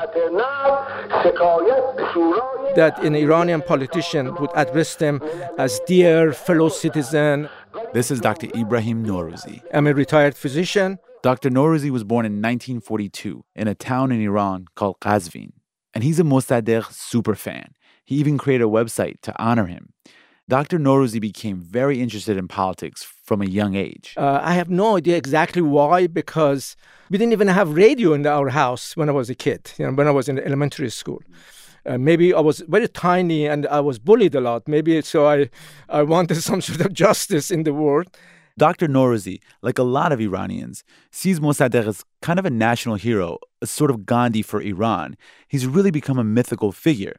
that 2.76 3.00
an 3.04 3.16
Iranian 3.16 3.62
politician 3.62 4.36
would 4.36 4.52
address 4.56 4.96
them 4.96 5.22
as 5.58 5.80
dear 5.88 6.34
fellow 6.34 6.70
citizen. 6.70 7.50
This 7.94 8.12
is 8.12 8.22
Dr. 8.22 8.48
Ibrahim 8.56 9.06
Norouzi. 9.06 9.62
I'm 9.74 9.88
a 9.88 9.94
retired 9.94 10.36
physician. 10.36 11.00
Dr. 11.24 11.50
Norouzi 11.50 11.90
was 11.90 12.04
born 12.04 12.26
in 12.26 12.34
1942 12.34 13.44
in 13.56 13.68
a 13.68 13.76
town 13.76 14.12
in 14.12 14.22
Iran 14.22 14.66
called 14.76 15.00
Qazvin. 15.02 15.52
And 15.94 16.04
he's 16.04 16.20
a 16.20 16.24
Mossadegh 16.24 16.86
superfan. 16.86 17.74
He 18.06 18.16
even 18.16 18.38
created 18.38 18.64
a 18.66 18.68
website 18.68 19.22
to 19.22 19.34
honor 19.42 19.66
him. 19.66 19.94
Dr. 20.52 20.80
Norouzi 20.80 21.22
became 21.22 21.62
very 21.62 22.02
interested 22.02 22.36
in 22.36 22.50
politics 22.50 23.08
from 23.24 23.42
a 23.42 23.46
young 23.46 23.74
age. 23.76 24.14
Uh, 24.18 24.42
I 24.44 24.54
have 24.56 24.70
no 24.70 24.98
idea 24.98 25.16
exactly 25.16 25.62
why, 25.62 26.08
because 26.08 26.76
we 27.10 27.18
didn't 27.18 27.32
even 27.32 27.48
have 27.48 27.78
radio 27.78 28.12
in 28.12 28.28
our 28.28 28.50
house 28.50 28.98
when 28.98 29.08
I 29.08 29.14
was 29.14 29.30
a 29.30 29.34
kid, 29.34 29.72
you 29.78 29.86
know, 29.86 29.94
when 29.94 30.10
I 30.10 30.12
was 30.12 30.28
in 30.28 30.40
elementary 30.40 30.90
school. 30.90 31.22
Uh, 31.86 31.98
maybe 31.98 32.34
I 32.34 32.42
was 32.42 32.60
very 32.68 32.90
tiny 32.90 33.48
and 33.48 33.66
I 33.68 33.80
was 33.80 33.98
bullied 33.98 34.36
a 34.36 34.42
lot. 34.42 34.68
Maybe 34.68 35.02
so 35.04 35.26
I, 35.26 35.50
I 35.88 36.04
wanted 36.04 36.36
some 36.50 36.60
sort 36.60 36.82
of 36.82 36.92
justice 36.92 37.50
in 37.50 37.64
the 37.64 37.74
world. 37.74 38.08
Dr. 38.58 38.90
Norouzi, 38.90 39.40
like 39.62 39.80
a 39.80 39.84
lot 39.84 40.12
of 40.12 40.20
Iranians, 40.20 40.84
sees 41.12 41.40
Mossadegh 41.40 41.88
as 41.88 42.04
kind 42.22 42.40
of 42.40 42.46
a 42.46 42.50
national 42.50 42.96
hero, 42.96 43.38
a 43.62 43.68
sort 43.68 43.90
of 43.90 44.06
Gandhi 44.06 44.42
for 44.42 44.62
Iran. 44.62 45.16
He's 45.48 45.66
really 45.66 45.92
become 45.92 46.20
a 46.20 46.26
mythical 46.26 46.74
figure. 46.74 47.16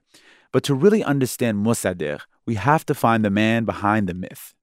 But 0.53 0.65
to 0.65 0.75
really 0.75 1.03
understand 1.03 1.65
Mossadegh, 1.65 2.21
we 2.47 2.55
have 2.57 2.85
to 2.87 2.95
find 2.95 3.25
the 3.25 3.31
man 3.31 3.65
behind 3.65 4.09
the 4.09 4.15
myth. 4.15 4.55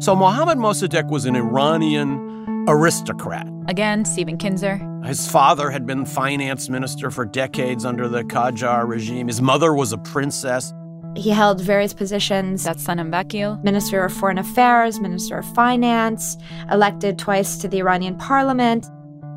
So 0.00 0.14
Mohammad 0.14 0.58
Mossadegh 0.58 1.08
was 1.10 1.24
an 1.24 1.34
Iranian 1.34 2.64
aristocrat. 2.68 3.48
Again, 3.66 4.04
Stephen 4.04 4.38
Kinzer. 4.38 4.80
His 5.04 5.30
father 5.30 5.70
had 5.70 5.86
been 5.86 6.04
finance 6.04 6.68
minister 6.68 7.10
for 7.10 7.24
decades 7.24 7.84
under 7.84 8.08
the 8.08 8.22
Qajar 8.22 8.86
regime. 8.86 9.26
His 9.26 9.42
mother 9.42 9.74
was 9.74 9.92
a 9.92 9.98
princess. 9.98 10.72
He 11.16 11.30
held 11.30 11.60
various 11.60 11.92
positions. 11.94 12.62
That's 12.62 12.84
Sanam 12.84 13.10
Vakil. 13.10 13.62
Minister 13.64 14.04
of 14.04 14.12
Foreign 14.12 14.38
Affairs, 14.38 15.00
Minister 15.00 15.38
of 15.38 15.54
Finance, 15.54 16.36
elected 16.70 17.18
twice 17.18 17.58
to 17.58 17.68
the 17.68 17.78
Iranian 17.78 18.16
parliament. 18.16 18.86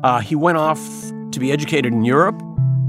Uh, 0.04 0.20
he 0.20 0.36
went 0.36 0.58
off 0.58 0.78
to 1.32 1.40
be 1.40 1.50
educated 1.50 1.92
in 1.92 2.04
Europe. 2.04 2.40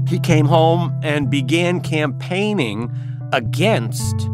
He 0.06 0.18
came 0.18 0.46
home 0.46 0.98
and 1.02 1.30
began 1.30 1.80
campaigning 1.80 2.92
against 3.32 4.28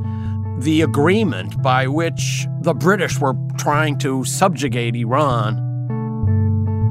the 0.59 0.83
agreement 0.83 1.63
by 1.63 1.87
which 1.87 2.47
the 2.61 2.75
British 2.75 3.19
were 3.19 3.35
trying 3.57 3.99
to 3.99 4.25
subjugate 4.25 4.95
Iran 4.97 5.67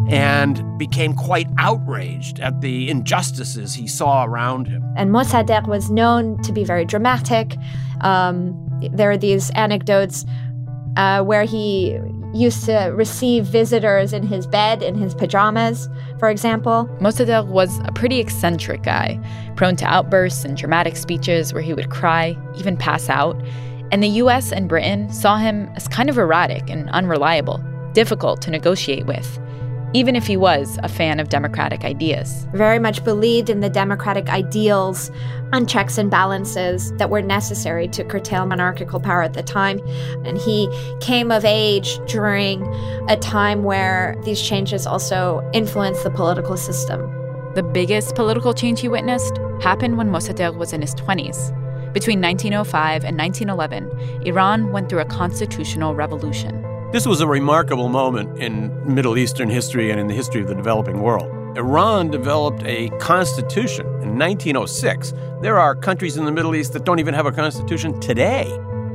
and 0.09 0.77
became 0.79 1.13
quite 1.13 1.47
outraged 1.59 2.39
at 2.39 2.61
the 2.61 2.89
injustices 2.89 3.75
he 3.75 3.87
saw 3.87 4.23
around 4.23 4.67
him. 4.67 4.83
And 4.97 5.11
Mossadegh 5.11 5.67
was 5.67 5.91
known 5.91 6.41
to 6.41 6.51
be 6.51 6.63
very 6.63 6.83
dramatic. 6.83 7.55
Um, 8.01 8.55
there 8.91 9.11
are 9.11 9.17
these 9.17 9.51
anecdotes 9.51 10.25
uh, 10.97 11.21
where 11.23 11.43
he 11.43 11.99
used 12.33 12.65
to 12.65 12.91
receive 12.95 13.45
visitors 13.45 14.13
in 14.13 14.23
his 14.23 14.45
bed 14.45 14.83
in 14.83 14.95
his 14.95 15.15
pajamas, 15.15 15.89
for 16.19 16.29
example. 16.29 16.89
Mossadegh 16.99 17.47
was 17.47 17.79
a 17.85 17.91
pretty 17.91 18.19
eccentric 18.19 18.83
guy, 18.83 19.19
prone 19.55 19.75
to 19.77 19.85
outbursts 19.85 20.45
and 20.45 20.55
dramatic 20.55 20.95
speeches 20.95 21.53
where 21.53 21.63
he 21.63 21.73
would 21.73 21.89
cry, 21.89 22.37
even 22.57 22.77
pass 22.77 23.09
out. 23.09 23.35
And 23.91 24.03
the 24.03 24.09
US 24.09 24.51
and 24.51 24.69
Britain 24.69 25.11
saw 25.11 25.37
him 25.37 25.69
as 25.75 25.87
kind 25.87 26.09
of 26.09 26.17
erratic 26.17 26.69
and 26.69 26.89
unreliable, 26.91 27.63
difficult 27.93 28.41
to 28.43 28.51
negotiate 28.51 29.05
with 29.05 29.39
even 29.93 30.15
if 30.15 30.28
he 30.28 30.38
was 30.38 30.78
a 30.84 30.88
fan 30.88 31.19
of 31.19 31.30
democratic 31.30 31.84
ideas. 31.84 32.47
Very 32.54 32.80
much 32.80 33.04
believed 33.04 33.49
in 33.49 33.60
the 33.60 33.69
democratic 33.69 34.30
ideals 34.30 35.12
and 35.52 35.67
checks 35.67 35.97
and 35.97 36.12
balances 36.12 36.91
that 36.93 37.10
were 37.10 37.21
necessary 37.21 37.88
to 37.88 38.04
curtail 38.04 38.45
monarchical 38.45 38.99
power 38.99 39.23
at 39.23 39.34
the 39.34 39.41
time. 39.41 39.80
And 40.25 40.38
he 40.38 40.69
came 41.02 41.32
of 41.32 41.43
age 41.43 41.99
during 42.08 42.63
a 43.10 43.17
time 43.17 43.63
where 43.63 44.15
these 44.23 44.41
changes 44.41 44.86
also 44.86 45.47
influenced 45.54 46.04
the 46.04 46.12
political 46.12 46.56
system. 46.56 47.02
The 47.56 47.63
biggest 47.63 48.13
political 48.15 48.54
change 48.54 48.82
he 48.82 48.88
witnessed 48.88 49.39
happened 49.62 49.97
when 49.97 50.10
Mossadegh 50.10 50.56
was 50.56 50.71
in 50.71 50.82
his 50.82 50.93
20s. 50.95 51.56
Between 51.93 52.21
1905 52.21 53.04
and 53.04 53.17
1911, 53.17 54.28
Iran 54.28 54.71
went 54.71 54.89
through 54.89 54.99
a 54.99 55.06
constitutional 55.06 55.95
revolution. 55.95 56.68
This 56.91 57.06
was 57.06 57.21
a 57.21 57.28
remarkable 57.28 57.88
moment 57.88 58.39
in 58.39 58.71
Middle 58.91 59.15
Eastern 59.15 59.47
history 59.47 59.91
and 59.91 59.99
in 59.99 60.08
the 60.08 60.13
history 60.15 60.41
of 60.41 60.47
the 60.47 60.56
developing 60.56 61.02
world. 61.02 61.30
Iran 61.56 62.10
developed 62.10 62.63
a 62.63 62.89
constitution 62.97 63.86
in 64.02 64.17
1906. 64.17 65.13
There 65.39 65.60
are 65.60 65.75
countries 65.75 66.17
in 66.17 66.25
the 66.25 66.32
Middle 66.32 66.56
East 66.56 66.73
that 66.73 66.86
don't 66.86 66.97
even 66.97 67.13
have 67.13 67.28
a 67.28 67.32
constitution 67.32 67.99
today. 67.99 68.45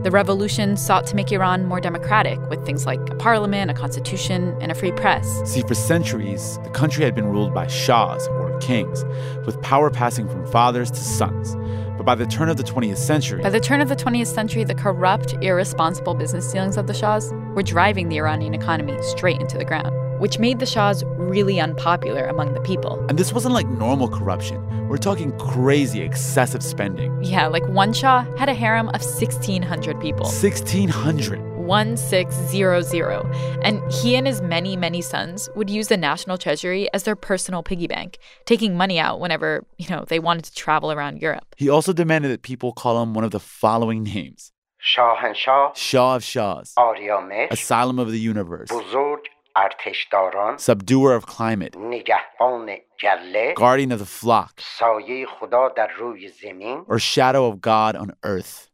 The 0.02 0.10
revolution 0.10 0.76
sought 0.76 1.06
to 1.06 1.14
make 1.14 1.30
Iran 1.30 1.66
more 1.66 1.80
democratic 1.80 2.40
with 2.50 2.66
things 2.66 2.84
like 2.84 2.98
a 3.10 3.14
parliament, 3.14 3.70
a 3.70 3.74
constitution, 3.74 4.56
and 4.60 4.72
a 4.72 4.74
free 4.74 4.90
press. 4.90 5.24
See, 5.48 5.60
for 5.60 5.76
centuries, 5.76 6.58
the 6.64 6.70
country 6.70 7.04
had 7.04 7.14
been 7.14 7.26
ruled 7.26 7.54
by 7.54 7.68
shahs, 7.68 8.26
or 8.26 8.43
kings, 8.64 9.04
with 9.44 9.60
power 9.62 9.90
passing 9.90 10.26
from 10.28 10.46
fathers 10.46 10.90
to 10.90 11.00
sons. 11.00 11.54
But 11.96 12.06
by 12.06 12.14
the 12.14 12.26
turn 12.26 12.48
of 12.48 12.56
the 12.56 12.62
20th 12.62 12.96
century, 12.96 13.42
by 13.42 13.50
the 13.50 13.60
turn 13.60 13.80
of 13.80 13.88
the 13.88 13.96
20th 13.96 14.26
century, 14.26 14.64
the 14.64 14.74
corrupt, 14.74 15.34
irresponsible 15.42 16.14
business 16.14 16.50
dealings 16.50 16.76
of 16.76 16.86
the 16.86 16.94
Shahs 16.94 17.30
were 17.54 17.62
driving 17.62 18.08
the 18.08 18.16
Iranian 18.16 18.54
economy 18.54 18.96
straight 19.02 19.40
into 19.40 19.58
the 19.58 19.64
ground, 19.64 19.92
which 20.20 20.38
made 20.38 20.58
the 20.58 20.66
Shahs 20.66 21.04
really 21.16 21.60
unpopular 21.60 22.24
among 22.24 22.54
the 22.54 22.60
people. 22.60 23.04
And 23.08 23.18
this 23.18 23.32
wasn't 23.32 23.54
like 23.54 23.68
normal 23.68 24.08
corruption. 24.08 24.88
We're 24.88 24.96
talking 24.96 25.36
crazy, 25.38 26.00
excessive 26.00 26.62
spending. 26.62 27.22
Yeah, 27.22 27.46
like 27.46 27.66
one 27.68 27.92
Shah 27.92 28.24
had 28.36 28.48
a 28.48 28.54
harem 28.54 28.88
of 28.88 29.02
1,600 29.02 30.00
people. 30.00 30.24
1,600. 30.24 31.53
1600. 31.66 33.22
And 33.62 33.80
he 33.92 34.16
and 34.16 34.26
his 34.26 34.42
many, 34.42 34.76
many 34.76 35.00
sons 35.00 35.48
would 35.56 35.70
use 35.70 35.88
the 35.88 35.96
national 35.96 36.38
treasury 36.38 36.92
as 36.92 37.04
their 37.04 37.16
personal 37.16 37.62
piggy 37.62 37.86
bank, 37.86 38.18
taking 38.44 38.76
money 38.76 38.98
out 38.98 39.20
whenever, 39.20 39.64
you 39.78 39.88
know, 39.88 40.04
they 40.06 40.18
wanted 40.18 40.44
to 40.44 40.54
travel 40.54 40.92
around 40.92 41.20
Europe. 41.20 41.54
He 41.56 41.68
also 41.68 41.92
demanded 41.92 42.30
that 42.30 42.42
people 42.42 42.72
call 42.72 43.02
him 43.02 43.14
one 43.14 43.24
of 43.24 43.30
the 43.30 43.40
following 43.40 44.02
names. 44.02 44.52
Shahenshah 44.84 45.74
Shah. 45.74 46.16
Of 46.16 46.22
Shahs. 46.24 46.74
Aryamesh 46.76 47.50
Asylum 47.50 47.98
of 47.98 48.10
the 48.10 48.20
Universe. 48.20 48.68
Buzurg 48.68 49.20
Arteshdaran 49.56 50.56
Subduer 50.56 51.16
of 51.16 51.26
Climate. 51.26 51.72
Nigahban 51.72 52.80
Jalle. 53.02 53.54
Guardian 53.54 53.92
of 53.92 53.98
the 53.98 54.04
Flock. 54.04 54.60
Saye 54.60 55.24
Khuda 55.24 55.74
dar 55.74 55.88
ruy 55.98 56.30
zemin. 56.30 56.84
Or 56.86 56.98
Shadow 56.98 57.46
of 57.46 57.60
God 57.60 57.96
on 57.96 58.14
Earth. 58.22 58.68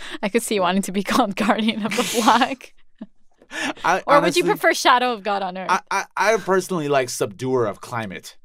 I 0.22 0.28
could 0.28 0.42
see 0.42 0.56
you 0.56 0.62
wanting 0.62 0.82
to 0.82 0.92
be 0.92 1.02
called 1.02 1.36
Guardian 1.44 1.84
of 1.84 1.96
the 1.96 2.02
Flock. 2.04 2.72
I, 3.84 4.02
or 4.06 4.16
honestly, 4.16 4.42
would 4.42 4.48
you 4.48 4.52
prefer 4.52 4.74
Shadow 4.74 5.12
of 5.12 5.22
God 5.22 5.42
on 5.42 5.56
Earth? 5.56 5.70
I, 5.70 5.80
I, 5.90 6.04
I 6.16 6.36
personally 6.36 6.88
like 6.88 7.08
Subduer 7.08 7.68
of 7.68 7.80
Climate. 7.80 8.36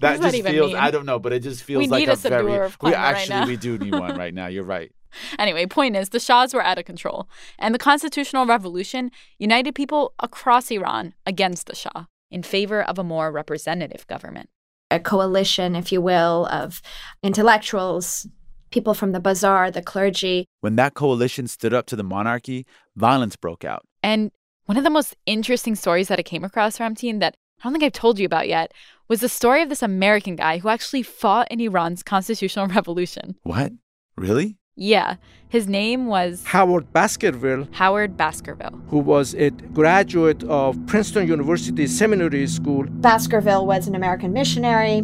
That 0.00 0.12
just 0.12 0.22
that 0.22 0.34
even 0.34 0.52
feels 0.52 0.72
mean? 0.72 0.76
I 0.76 0.90
don't 0.90 1.06
know, 1.06 1.18
but 1.18 1.32
it 1.32 1.40
just 1.40 1.62
feels 1.64 1.80
We 1.80 1.88
like 1.88 2.00
need 2.00 2.08
a, 2.10 2.12
a 2.12 2.16
subduer 2.16 2.44
very 2.44 2.66
of 2.66 2.72
we 2.82 2.90
climate 2.90 2.98
right 2.98 3.16
actually 3.16 3.40
now. 3.40 3.46
we 3.46 3.56
do 3.56 3.78
need 3.78 3.94
one 3.94 4.16
right 4.18 4.34
now. 4.34 4.48
You're 4.48 4.64
right. 4.64 4.92
Anyway, 5.38 5.66
point 5.66 5.96
is, 5.96 6.10
the 6.10 6.20
Shahs 6.20 6.52
were 6.54 6.62
out 6.62 6.78
of 6.78 6.84
control, 6.84 7.28
and 7.58 7.74
the 7.74 7.78
constitutional 7.78 8.46
revolution 8.46 9.10
united 9.38 9.74
people 9.74 10.12
across 10.20 10.70
Iran 10.70 11.14
against 11.26 11.66
the 11.66 11.74
Shah 11.74 12.04
in 12.30 12.42
favor 12.42 12.82
of 12.82 12.98
a 12.98 13.04
more 13.04 13.30
representative 13.30 14.06
government. 14.06 14.48
A 14.90 15.00
coalition, 15.00 15.74
if 15.74 15.92
you 15.92 16.00
will, 16.00 16.46
of 16.50 16.82
intellectuals, 17.22 18.26
people 18.72 18.94
from 18.94 19.12
the 19.12 19.20
bazaar, 19.20 19.70
the 19.70 19.82
clergy. 19.82 20.46
When 20.60 20.76
that 20.76 20.94
coalition 20.94 21.46
stood 21.46 21.72
up 21.74 21.86
to 21.86 21.96
the 21.96 22.02
monarchy, 22.02 22.66
violence 22.96 23.36
broke 23.36 23.64
out. 23.64 23.84
And 24.02 24.30
one 24.66 24.76
of 24.76 24.84
the 24.84 24.90
most 24.90 25.16
interesting 25.26 25.74
stories 25.74 26.08
that 26.08 26.18
I 26.18 26.22
came 26.22 26.44
across, 26.44 26.78
Ramtin, 26.78 27.20
that 27.20 27.34
I 27.60 27.64
don't 27.64 27.72
think 27.72 27.84
I've 27.84 27.92
told 27.92 28.18
you 28.18 28.26
about 28.26 28.48
yet, 28.48 28.72
was 29.08 29.20
the 29.20 29.28
story 29.28 29.62
of 29.62 29.68
this 29.68 29.82
American 29.82 30.36
guy 30.36 30.58
who 30.58 30.68
actually 30.68 31.02
fought 31.02 31.46
in 31.50 31.60
Iran's 31.60 32.02
constitutional 32.02 32.66
revolution. 32.78 33.36
What? 33.42 33.72
Really? 34.16 34.56
Yeah, 34.74 35.16
his 35.50 35.68
name 35.68 36.06
was 36.06 36.44
Howard 36.46 36.92
Baskerville, 36.94 37.68
Howard 37.72 38.16
Baskerville. 38.16 38.80
who 38.88 38.98
was 38.98 39.34
a 39.34 39.50
graduate 39.50 40.42
of 40.44 40.78
Princeton 40.86 41.28
University 41.28 41.86
Seminary 41.86 42.46
School. 42.46 42.84
Baskerville 42.88 43.66
was 43.66 43.86
an 43.86 43.94
American 43.94 44.32
missionary. 44.32 45.02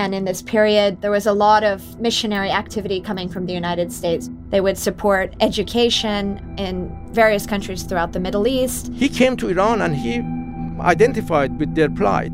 And 0.00 0.14
in 0.14 0.24
this 0.24 0.40
period, 0.40 1.02
there 1.02 1.10
was 1.10 1.26
a 1.26 1.34
lot 1.34 1.62
of 1.62 2.00
missionary 2.00 2.50
activity 2.50 3.02
coming 3.02 3.28
from 3.28 3.44
the 3.44 3.52
United 3.52 3.92
States. 3.92 4.30
They 4.48 4.62
would 4.62 4.78
support 4.78 5.34
education 5.40 6.54
in 6.56 6.74
various 7.12 7.44
countries 7.44 7.82
throughout 7.82 8.12
the 8.14 8.18
Middle 8.18 8.48
East. 8.48 8.90
He 8.94 9.10
came 9.10 9.36
to 9.36 9.50
Iran 9.50 9.82
and 9.82 9.94
he 9.94 10.22
identified 10.80 11.58
with 11.60 11.74
their 11.74 11.90
plight. 11.90 12.32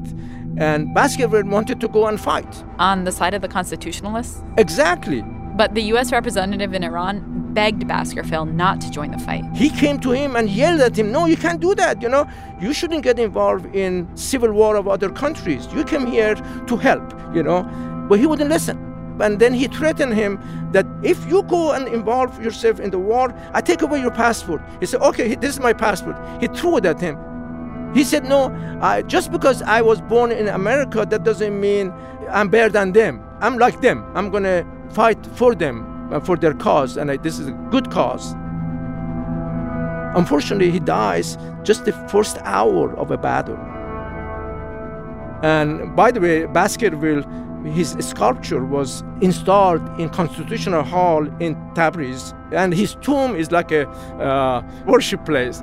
And 0.59 0.95
Baskerville 0.95 1.47
wanted 1.47 1.81
to 1.81 1.89
go 1.89 2.07
and 2.07 2.21
fight. 2.21 2.65
On 2.79 3.03
the 3.03 3.11
side 3.11 3.35
of 3.35 3.43
the 3.43 3.49
constitutionalists? 3.49 4.45
Exactly. 4.59 5.25
But 5.57 5.75
the 5.75 5.83
U.S. 5.95 6.13
representative 6.13 6.75
in 6.75 6.85
Iran 6.85 7.55
begged 7.55 7.89
Baskerville 7.89 8.45
not 8.45 8.83
to 8.83 8.91
join 8.91 9.11
the 9.11 9.19
fight. 9.19 9.43
He 9.55 9.71
came 9.71 9.99
to 10.01 10.11
him 10.11 10.37
and 10.37 10.51
yelled 10.51 10.83
at 10.83 10.99
him, 10.99 11.11
No, 11.11 11.25
you 11.25 11.39
can't 11.39 11.61
do 11.61 11.75
that. 11.75 12.03
You 12.03 12.11
know, 12.11 12.29
you 12.61 12.75
shouldn't 12.75 13.03
get 13.03 13.19
involved 13.19 13.75
in 13.75 14.15
civil 14.15 14.53
war 14.53 14.77
of 14.77 14.87
other 14.87 15.11
countries. 15.11 15.67
You 15.75 15.83
came 15.85 16.07
here 16.07 16.35
to 16.35 16.77
help, 16.77 17.15
you 17.35 17.43
know. 17.43 17.63
But 18.09 18.19
he 18.19 18.27
wouldn't 18.27 18.51
listen. 18.51 18.77
And 19.19 19.39
then 19.39 19.55
he 19.55 19.67
threatened 19.67 20.13
him 20.13 20.39
that 20.73 20.87
if 21.03 21.27
you 21.27 21.43
go 21.45 21.73
and 21.73 21.89
involve 21.89 22.43
yourself 22.45 22.79
in 22.79 22.91
the 22.91 22.99
war, 22.99 23.35
I 23.55 23.63
take 23.63 23.81
away 23.81 24.03
your 24.03 24.11
passport. 24.11 24.61
He 24.81 24.85
said, 24.85 25.01
Okay, 25.01 25.37
this 25.37 25.55
is 25.55 25.61
my 25.61 25.73
passport. 25.73 26.17
He 26.39 26.49
threw 26.49 26.77
it 26.77 26.85
at 26.85 27.01
him. 27.01 27.17
He 27.95 28.05
said, 28.05 28.25
No, 28.25 28.53
I, 28.83 29.01
just 29.01 29.33
because 29.33 29.63
I 29.63 29.81
was 29.81 30.03
born 30.03 30.33
in 30.33 30.49
America, 30.49 31.07
that 31.09 31.25
doesn't 31.25 31.59
mean 31.59 31.95
I'm 32.29 32.51
better 32.51 32.69
than 32.69 32.93
them. 32.93 33.23
I'm 33.41 33.57
like 33.57 33.81
them. 33.81 34.05
I'm 34.15 34.29
going 34.31 34.43
to 34.43 34.67
fight 34.93 35.25
for 35.35 35.55
them, 35.55 36.13
uh, 36.13 36.21
for 36.21 36.37
their 36.37 36.55
cause, 36.55 36.97
and 36.97 37.11
I, 37.11 37.17
this 37.17 37.39
is 37.39 37.49
a 37.49 37.53
good 37.71 37.91
cause. 37.91 38.35
Unfortunately, 40.17 40.71
he 40.71 40.81
dies 40.81 41.37
just 41.63 41.85
the 41.85 41.93
first 42.09 42.39
hour 42.45 42.97
of 42.97 43.11
a 43.11 43.19
battle. 43.19 43.59
And 45.43 45.95
by 45.95 46.11
the 46.11 46.21
way, 46.21 46.47
Baskerville, 46.47 47.23
his 47.65 47.97
sculpture 48.01 48.65
was 48.65 49.03
installed 49.21 49.83
in 50.01 50.09
Constitutional 50.09 50.83
Hall 50.83 51.27
in 51.41 51.55
Tabriz, 51.75 52.33
and 52.53 52.73
his 52.73 52.95
tomb 53.03 53.37
is 53.37 53.51
like 53.51 53.73
a 53.73 53.89
uh, 53.89 54.63
worship 54.87 55.25
place. 55.27 55.63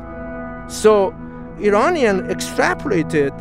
So 0.67 1.15
Iranian 1.59 2.27
extrapolated 2.27 3.33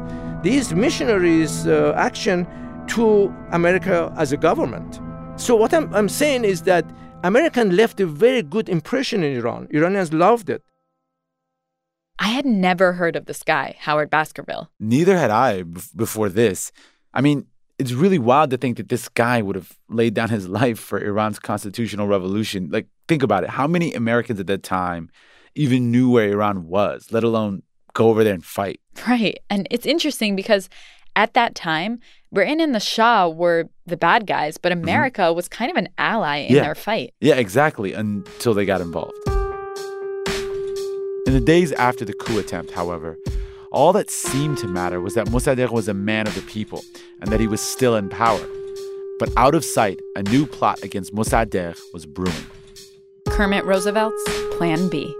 these 0.42 0.74
missionaries' 0.74 1.66
uh, 1.66 1.94
action 1.96 2.46
to 2.88 3.34
America 3.50 4.12
as 4.16 4.32
a 4.32 4.36
government. 4.36 5.00
So 5.42 5.56
what 5.56 5.74
I'm, 5.74 5.92
I'm 5.92 6.08
saying 6.08 6.44
is 6.44 6.62
that 6.62 6.84
American 7.24 7.74
left 7.74 7.98
a 7.98 8.06
very 8.06 8.42
good 8.42 8.68
impression 8.68 9.24
in 9.24 9.36
Iran. 9.36 9.66
Iranians 9.72 10.12
loved 10.12 10.48
it. 10.48 10.62
I 12.20 12.28
had 12.28 12.46
never 12.46 12.92
heard 12.92 13.16
of 13.16 13.26
this 13.26 13.42
guy, 13.42 13.74
Howard 13.80 14.08
Baskerville. 14.08 14.70
Neither 14.78 15.18
had 15.18 15.32
I 15.32 15.64
b- 15.64 15.80
before 15.96 16.28
this. 16.28 16.70
I 17.12 17.22
mean, 17.22 17.48
it's 17.76 17.90
really 17.92 18.20
wild 18.20 18.50
to 18.50 18.56
think 18.56 18.76
that 18.76 18.88
this 18.88 19.08
guy 19.08 19.42
would 19.42 19.56
have 19.56 19.76
laid 19.88 20.14
down 20.14 20.28
his 20.28 20.48
life 20.60 20.78
for 20.78 21.00
Iran's 21.00 21.40
constitutional 21.40 22.06
revolution. 22.06 22.68
Like, 22.70 22.86
think 23.08 23.24
about 23.24 23.42
it. 23.42 23.50
How 23.50 23.66
many 23.66 23.92
Americans 23.94 24.38
at 24.38 24.46
that 24.46 24.62
time 24.62 25.10
even 25.56 25.90
knew 25.90 26.08
where 26.08 26.30
Iran 26.30 26.68
was, 26.68 27.08
let 27.10 27.24
alone 27.24 27.64
go 27.94 28.10
over 28.10 28.22
there 28.22 28.34
and 28.34 28.44
fight? 28.44 28.78
Right. 29.08 29.40
And 29.50 29.66
it's 29.72 29.86
interesting 29.86 30.36
because 30.36 30.68
at 31.16 31.34
that 31.34 31.56
time, 31.56 31.98
Britain 32.32 32.60
and 32.60 32.74
the 32.74 32.80
Shah 32.80 33.28
were 33.28 33.68
the 33.86 33.96
bad 33.96 34.26
guys, 34.26 34.56
but 34.56 34.72
Mm-hmm. 34.72 34.82
America 34.82 35.32
was 35.32 35.48
kind 35.48 35.70
of 35.70 35.76
an 35.76 35.88
ally 35.98 36.38
in 36.38 36.54
Yeah. 36.56 36.62
their 36.62 36.74
fight. 36.74 37.12
Yeah, 37.20 37.34
exactly, 37.34 37.92
until 37.92 38.54
they 38.54 38.64
got 38.64 38.80
involved. 38.80 39.12
In 41.26 41.34
the 41.34 41.42
days 41.44 41.72
after 41.72 42.04
the 42.04 42.12
coup 42.14 42.38
attempt, 42.38 42.72
however, 42.72 43.16
all 43.70 43.92
that 43.92 44.10
seemed 44.10 44.58
to 44.58 44.66
matter 44.66 45.00
was 45.00 45.14
that 45.14 45.26
Mossadegh 45.28 45.70
was 45.70 45.88
a 45.88 45.94
man 45.94 46.26
of 46.26 46.34
the 46.34 46.42
people 46.42 46.82
and 47.20 47.30
that 47.30 47.38
he 47.40 47.46
was 47.46 47.60
still 47.60 47.96
in 47.96 48.08
power. 48.08 48.40
But 49.18 49.30
out 49.36 49.54
of 49.54 49.64
sight, 49.64 50.00
a 50.16 50.22
new 50.22 50.46
plot 50.46 50.82
against 50.82 51.14
Mossadegh 51.14 51.78
was 51.92 52.06
brewing. 52.06 52.46
Kermit 53.28 53.64
Roosevelt's 53.64 54.22
Plan 54.56 54.88
B. 54.88 55.14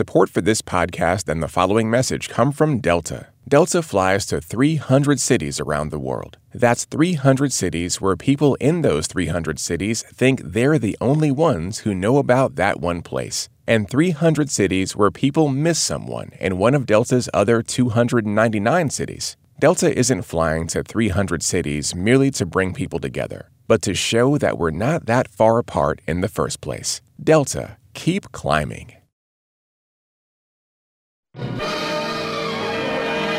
Support 0.00 0.30
for 0.30 0.40
this 0.40 0.62
podcast 0.62 1.28
and 1.28 1.42
the 1.42 1.46
following 1.46 1.90
message 1.90 2.30
come 2.30 2.52
from 2.52 2.80
Delta. 2.80 3.26
Delta 3.46 3.82
flies 3.82 4.24
to 4.26 4.40
300 4.40 5.20
cities 5.20 5.60
around 5.60 5.90
the 5.90 5.98
world. 5.98 6.38
That's 6.54 6.86
300 6.86 7.52
cities 7.52 8.00
where 8.00 8.16
people 8.16 8.54
in 8.54 8.80
those 8.80 9.06
300 9.06 9.58
cities 9.58 10.02
think 10.04 10.40
they're 10.42 10.78
the 10.78 10.96
only 11.02 11.30
ones 11.30 11.80
who 11.80 11.94
know 11.94 12.16
about 12.16 12.56
that 12.56 12.80
one 12.80 13.02
place. 13.02 13.50
And 13.66 13.90
300 13.90 14.48
cities 14.48 14.96
where 14.96 15.10
people 15.10 15.50
miss 15.50 15.78
someone 15.78 16.30
in 16.40 16.56
one 16.56 16.74
of 16.74 16.86
Delta's 16.86 17.28
other 17.34 17.60
299 17.60 18.88
cities. 18.88 19.36
Delta 19.58 19.94
isn't 19.98 20.22
flying 20.22 20.66
to 20.68 20.82
300 20.82 21.42
cities 21.42 21.94
merely 21.94 22.30
to 22.30 22.46
bring 22.46 22.72
people 22.72 23.00
together, 23.00 23.50
but 23.68 23.82
to 23.82 23.92
show 23.92 24.38
that 24.38 24.56
we're 24.56 24.70
not 24.70 25.04
that 25.04 25.28
far 25.28 25.58
apart 25.58 26.00
in 26.06 26.22
the 26.22 26.28
first 26.28 26.62
place. 26.62 27.02
Delta, 27.22 27.76
keep 27.92 28.32
climbing. 28.32 28.92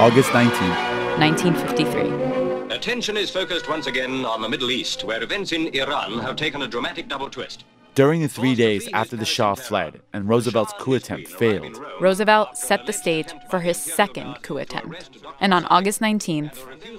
August 0.01 0.29
19th, 0.31 1.19
1953. 1.19 2.75
Attention 2.75 3.17
is 3.17 3.29
focused 3.29 3.69
once 3.69 3.85
again 3.87 4.25
on 4.25 4.41
the 4.41 4.49
Middle 4.49 4.71
East, 4.71 5.03
where 5.03 5.21
events 5.21 5.51
in 5.51 5.67
Iran 5.75 6.17
have 6.19 6.35
taken 6.35 6.63
a 6.63 6.67
dramatic 6.67 7.07
double 7.07 7.29
twist. 7.29 7.65
during 7.93 8.21
the 8.21 8.27
three 8.27 8.55
days 8.55 8.87
after 8.93 9.15
the 9.17 9.25
Shah 9.25 9.53
fled 9.53 9.99
and 10.13 10.27
Roosevelt's 10.27 10.73
coup 10.79 10.93
attempt 10.93 11.27
failed, 11.27 11.79
Roosevelt 11.99 12.57
set 12.57 12.85
the 12.85 12.93
stage 12.93 13.27
for 13.49 13.59
his 13.59 13.77
second 13.77 14.41
coup 14.41 14.57
attempt. 14.57 15.09
And 15.39 15.53
on 15.53 15.65
August 15.65 15.99
19th, 15.99 16.57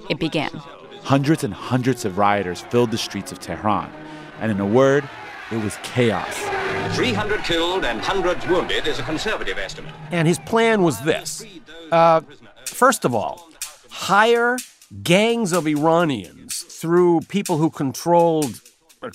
it 0.09 0.19
began. 0.19 0.51
hundreds 1.03 1.43
and 1.43 1.53
hundreds 1.53 2.05
of 2.05 2.17
rioters 2.17 2.61
filled 2.61 2.91
the 2.91 2.97
streets 2.97 3.31
of 3.33 3.39
Tehran. 3.39 3.91
And 4.39 4.51
in 4.51 4.59
a 4.59 4.65
word, 4.65 5.03
it 5.53 5.63
was 5.63 5.77
chaos. 5.83 6.35
300 6.95 7.43
killed 7.43 7.85
and 7.85 8.01
hundreds 8.01 8.45
wounded 8.47 8.87
is 8.87 8.99
a 8.99 9.03
conservative 9.03 9.57
estimate. 9.57 9.93
And 10.11 10.27
his 10.27 10.39
plan 10.39 10.81
was 10.81 10.99
this 11.01 11.45
uh, 11.91 12.21
first 12.65 13.05
of 13.05 13.13
all, 13.13 13.49
hire 13.89 14.57
gangs 15.03 15.53
of 15.53 15.67
Iranians 15.67 16.61
through 16.61 17.21
people 17.21 17.57
who 17.57 17.69
controlled 17.69 18.61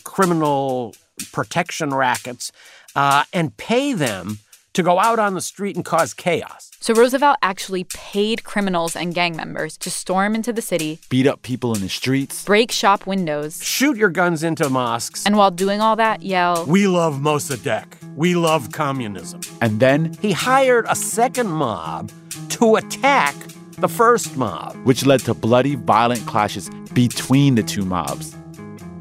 criminal 0.04 0.94
protection 1.32 1.92
rackets 1.92 2.52
uh, 2.94 3.24
and 3.32 3.56
pay 3.56 3.92
them 3.92 4.38
to 4.78 4.82
go 4.84 5.00
out 5.00 5.18
on 5.18 5.34
the 5.34 5.40
street 5.40 5.74
and 5.74 5.84
cause 5.84 6.14
chaos. 6.14 6.70
So 6.80 6.94
Roosevelt 6.94 7.36
actually 7.42 7.82
paid 7.82 8.44
criminals 8.44 8.94
and 8.94 9.12
gang 9.12 9.34
members 9.34 9.76
to 9.78 9.90
storm 9.90 10.36
into 10.36 10.52
the 10.52 10.62
city, 10.62 11.00
Beat 11.08 11.26
up 11.26 11.42
people 11.42 11.74
in 11.74 11.80
the 11.80 11.88
streets. 11.88 12.44
break 12.44 12.70
shop 12.70 13.04
windows, 13.04 13.60
Shoot 13.60 13.96
your 13.96 14.10
guns 14.10 14.44
into 14.44 14.68
mosques. 14.70 15.26
and 15.26 15.36
while 15.36 15.50
doing 15.50 15.80
all 15.80 15.96
that, 15.96 16.22
yell, 16.22 16.64
We 16.66 16.86
love 16.86 17.14
Mossadegh. 17.16 17.86
We 18.14 18.36
love 18.36 18.70
communism. 18.70 19.40
And 19.60 19.80
then, 19.80 20.16
He 20.22 20.30
hired 20.30 20.86
a 20.88 20.94
second 20.94 21.48
mob 21.50 22.12
to 22.50 22.76
attack 22.76 23.34
the 23.78 23.88
first 23.88 24.36
mob. 24.36 24.76
which 24.84 25.04
led 25.04 25.20
to 25.24 25.34
bloody, 25.34 25.74
violent 25.74 26.24
clashes 26.26 26.70
between 26.94 27.56
the 27.56 27.64
two 27.64 27.84
mobs. 27.84 28.36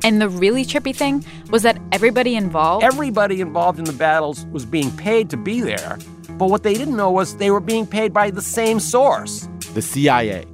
And 0.07 0.21
the 0.21 0.29
really 0.29 0.63
trippy 0.63 0.95
thing 0.95 1.25
was 1.49 1.63
that 1.63 1.77
everybody 1.91 2.37
involved 2.37 2.85
Everybody 2.85 3.41
involved 3.41 3.77
in 3.77 3.83
the 3.83 3.91
battles 3.91 4.45
was 4.53 4.65
being 4.65 4.89
paid 4.95 5.29
to 5.31 5.35
be 5.35 5.59
there, 5.59 5.99
but 6.37 6.49
what 6.49 6.63
they 6.63 6.75
didn't 6.75 6.95
know 6.95 7.11
was 7.11 7.35
they 7.35 7.51
were 7.51 7.59
being 7.59 7.85
paid 7.85 8.13
by 8.13 8.31
the 8.31 8.41
same 8.41 8.79
source. 8.79 9.49
the 9.73 9.81
CIA. 9.81 10.45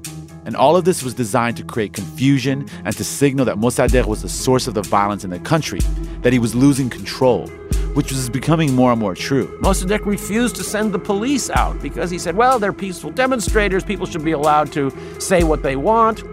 And 0.45 0.55
all 0.55 0.75
of 0.75 0.85
this 0.85 1.03
was 1.03 1.13
designed 1.13 1.55
to 1.57 1.63
create 1.63 1.93
confusion 1.93 2.67
and 2.83 2.97
to 2.97 3.03
signal 3.03 3.45
that 3.45 3.57
Mossadegh 3.57 4.07
was 4.07 4.23
the 4.23 4.27
source 4.27 4.65
of 4.65 4.73
the 4.73 4.81
violence 4.81 5.23
in 5.23 5.29
the 5.29 5.39
country, 5.39 5.81
that 6.23 6.33
he 6.33 6.39
was 6.39 6.55
losing 6.55 6.89
control, 6.89 7.47
which 7.93 8.11
was 8.11 8.31
becoming 8.31 8.73
more 8.73 8.91
and 8.91 8.99
more 8.99 9.13
true. 9.13 9.55
Mossadegh 9.61 10.03
refused 10.03 10.55
to 10.55 10.63
send 10.63 10.93
the 10.93 10.99
police 10.99 11.51
out 11.51 11.79
because 11.79 12.09
he 12.09 12.17
said, 12.17 12.35
well, 12.35 12.57
they're 12.57 12.73
peaceful 12.73 13.11
demonstrators. 13.11 13.83
People 13.83 14.07
should 14.07 14.25
be 14.25 14.31
allowed 14.31 14.71
to 14.71 14.91
say 15.19 15.43
what 15.43 15.61
they 15.61 15.75
want. 15.75 16.23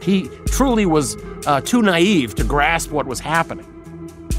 He 0.00 0.28
truly 0.46 0.86
was 0.86 1.16
uh, 1.46 1.60
too 1.60 1.82
naive 1.82 2.34
to 2.36 2.44
grasp 2.44 2.90
what 2.90 3.06
was 3.06 3.20
happening. 3.20 3.66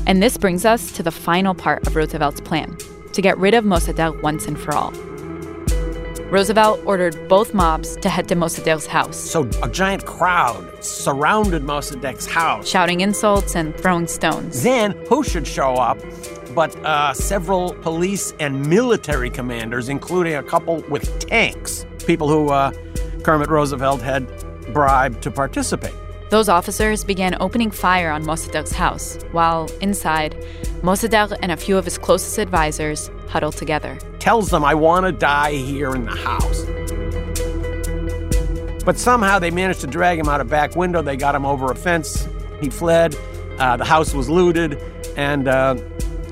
And 0.08 0.24
this 0.24 0.38
brings 0.38 0.66
us 0.66 0.92
to 0.94 1.04
the 1.04 1.12
final 1.12 1.54
part 1.54 1.86
of 1.86 1.96
Roosevelt's 1.96 2.42
plan 2.42 2.78
to 3.14 3.22
get 3.22 3.38
rid 3.38 3.54
of 3.54 3.64
Mossadegh 3.64 4.22
once 4.22 4.46
and 4.46 4.60
for 4.60 4.74
all. 4.74 4.92
Roosevelt 6.32 6.82
ordered 6.86 7.28
both 7.28 7.56
mobs 7.56 7.96
to 7.98 8.10
head 8.10 8.28
to 8.28 8.36
Mossadegh's 8.36 8.86
house, 8.86 9.18
So 9.18 9.50
a 9.64 9.70
giant 9.70 10.06
crowd 10.06 10.84
surrounded 10.84 11.64
Mossadegh's 11.64 12.28
house. 12.28 12.68
shouting 12.68 13.02
insults 13.02 13.56
and 13.56 13.76
throwing 13.76 14.06
stones. 14.08 14.62
Then 14.62 14.92
who 15.08 15.24
should 15.24 15.48
show 15.48 15.74
up 15.76 15.98
but 16.54 16.76
uh, 16.84 17.14
several 17.14 17.74
police 17.76 18.34
and 18.40 18.68
military 18.68 19.30
commanders, 19.30 19.90
including 19.90 20.36
a 20.36 20.44
couple 20.44 20.84
with 20.90 21.20
tanks, 21.20 21.86
people 22.06 22.28
who 22.28 22.50
uh, 22.50 22.72
Kermit 23.24 23.50
Roosevelt 23.50 24.02
had 24.02 24.28
bribed 24.74 25.22
to 25.24 25.32
participate. 25.32 25.94
Those 26.30 26.48
officers 26.48 27.04
began 27.04 27.36
opening 27.42 27.72
fire 27.72 28.12
on 28.12 28.24
Mossadegh's 28.24 28.72
house, 28.72 29.18
while 29.32 29.68
inside, 29.82 30.36
Mossadegh 30.84 31.36
and 31.42 31.52
a 31.52 31.58
few 31.58 31.76
of 31.78 31.86
his 31.86 31.98
closest 31.98 32.38
advisors 32.38 33.10
huddled 33.28 33.58
together. 33.58 33.98
Tells 34.20 34.50
them, 34.50 34.64
I 34.64 34.76
want 34.76 35.06
to 35.08 35.12
die 35.12 35.54
here 35.54 35.96
in 35.96 36.06
the 36.06 36.16
house. 36.16 36.66
But 38.86 38.98
somehow 38.98 39.40
they 39.40 39.52
managed 39.52 39.82
to 39.82 39.88
drag 39.88 40.20
him 40.20 40.30
out 40.30 40.40
a 40.40 40.46
back 40.46 40.76
window. 40.76 41.02
They 41.02 41.18
got 41.18 41.36
him 41.36 41.46
over 41.46 41.72
a 41.72 41.76
fence. 41.76 42.28
He 42.62 42.70
fled. 42.70 43.16
Uh, 43.58 43.78
the 43.78 43.86
house 43.86 44.14
was 44.14 44.30
looted. 44.30 44.82
And 45.18 45.48
uh, 45.48 45.76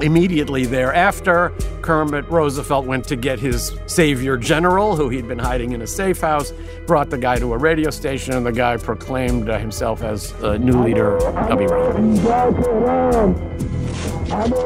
immediately 0.02 0.66
thereafter, 0.66 1.54
Kermit 1.88 2.28
Roosevelt 2.28 2.86
went 2.86 3.08
to 3.08 3.16
get 3.16 3.40
his 3.40 3.80
savior 3.86 4.36
general, 4.36 4.98
who 4.98 5.08
he'd 5.08 5.26
been 5.26 5.40
hiding 5.40 5.72
in 5.72 5.82
a 5.82 5.88
safe 5.88 6.20
house, 6.20 6.52
brought 6.86 7.10
the 7.10 7.18
guy 7.18 7.40
to 7.40 7.54
a 7.54 7.58
radio 7.58 7.90
station, 7.92 8.34
and 8.34 8.46
the 8.46 8.52
guy 8.52 8.76
proclaimed 8.76 9.50
uh, 9.50 9.58
himself 9.58 10.04
as 10.04 10.34
the 10.34 10.60
new 10.60 10.84
leader 10.84 11.16
of 11.16 11.62
Iran. 11.62 12.18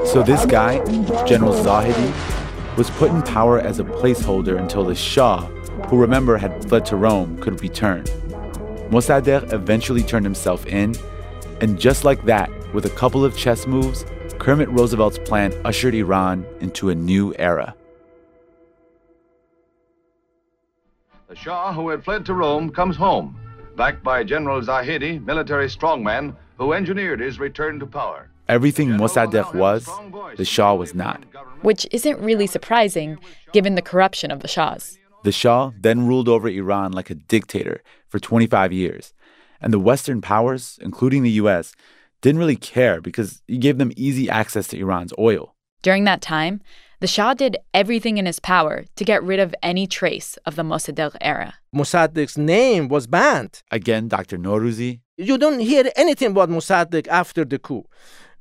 So 0.08 0.24
this 0.24 0.48
guy, 0.48 0.84
General 1.26 1.54
Zahedi, 1.54 2.76
was 2.76 2.90
put 2.90 3.12
in 3.12 3.22
power 3.22 3.60
as 3.60 3.80
a 3.80 3.84
placeholder 3.84 4.60
until 4.60 4.84
the 4.84 4.96
Shah, 4.96 5.46
who 5.90 6.00
remember 6.02 6.38
had 6.38 6.68
fled 6.68 6.88
to 6.88 6.96
Rome, 6.96 7.38
could 7.38 7.62
return. 7.62 8.04
Mossadegh 8.90 9.54
eventually 9.54 10.02
turned 10.02 10.26
himself 10.26 10.66
in, 10.66 10.96
and 11.62 11.80
just 11.80 12.04
like 12.04 12.26
that, 12.26 12.50
with 12.74 12.86
a 12.86 12.90
couple 12.90 13.24
of 13.26 13.36
chess 13.38 13.68
moves, 13.68 14.06
Kermit 14.40 14.70
Roosevelt's 14.70 15.20
plan 15.20 15.54
ushered 15.66 15.94
Iran 15.94 16.46
into 16.62 16.90
a 16.90 16.96
new 16.96 17.34
era. 17.38 17.76
The 21.28 21.36
Shah, 21.36 21.74
who 21.74 21.90
had 21.90 22.04
fled 22.04 22.26
to 22.26 22.34
Rome, 22.34 22.72
comes 22.72 22.96
home, 22.96 23.40
backed 23.76 24.04
by 24.04 24.24
General 24.24 24.62
Zahedi, 24.62 25.24
military 25.24 25.68
strongman, 25.68 26.36
who 26.58 26.74
engineered 26.74 27.20
his 27.20 27.40
return 27.40 27.80
to 27.80 27.86
power. 27.86 28.30
Everything 28.50 28.90
Mossadegh 28.90 29.54
was, 29.54 29.88
the 30.36 30.44
Shah 30.44 30.74
was 30.74 30.94
not. 30.94 31.24
Which 31.62 31.88
isn't 31.92 32.20
really 32.20 32.48
surprising 32.48 33.18
given 33.54 33.76
the 33.76 33.82
corruption 33.82 34.30
of 34.30 34.42
the 34.42 34.48
Shahs. 34.48 34.98
The 35.24 35.32
Shah 35.32 35.72
then 35.80 36.08
ruled 36.08 36.28
over 36.28 36.50
Iran 36.50 36.92
like 36.92 37.10
a 37.10 37.16
dictator 37.16 37.82
for 38.10 38.20
25 38.20 38.74
years. 38.74 39.14
And 39.62 39.72
the 39.72 39.80
Western 39.80 40.20
powers, 40.20 40.80
including 40.82 41.24
the 41.24 41.38
US, 41.44 41.74
didn't 42.22 42.40
really 42.40 42.56
care 42.56 43.02
because 43.02 43.42
he 43.48 43.58
gave 43.58 43.78
them 43.78 43.92
easy 43.96 44.30
access 44.30 44.68
to 44.68 44.78
Iran's 44.78 45.14
oil. 45.20 45.56
During 45.82 46.04
that 46.06 46.22
time, 46.22 46.62
the 47.00 47.08
Shah 47.08 47.34
did 47.34 47.58
everything 47.74 48.20
in 48.20 48.28
his 48.28 48.40
power 48.40 48.86
to 48.96 49.04
get 49.04 49.24
rid 49.24 49.40
of 49.40 49.56
any 49.64 49.88
trace 49.88 50.38
of 50.46 50.56
the 50.56 50.62
Mossadegh 50.62 51.16
era. 51.20 51.56
Mossadegh's 51.76 52.38
name 52.38 52.90
was 52.90 53.08
banned. 53.08 53.64
Again, 53.72 54.08
Dr. 54.08 54.38
Norouzi. 54.38 55.02
You 55.18 55.40
don't 55.40 55.60
hear 55.60 55.90
anything 55.96 56.32
about 56.32 56.50
Mossadegh 56.50 57.08
after 57.08 57.44
the 57.44 57.58
coup. 57.58 57.86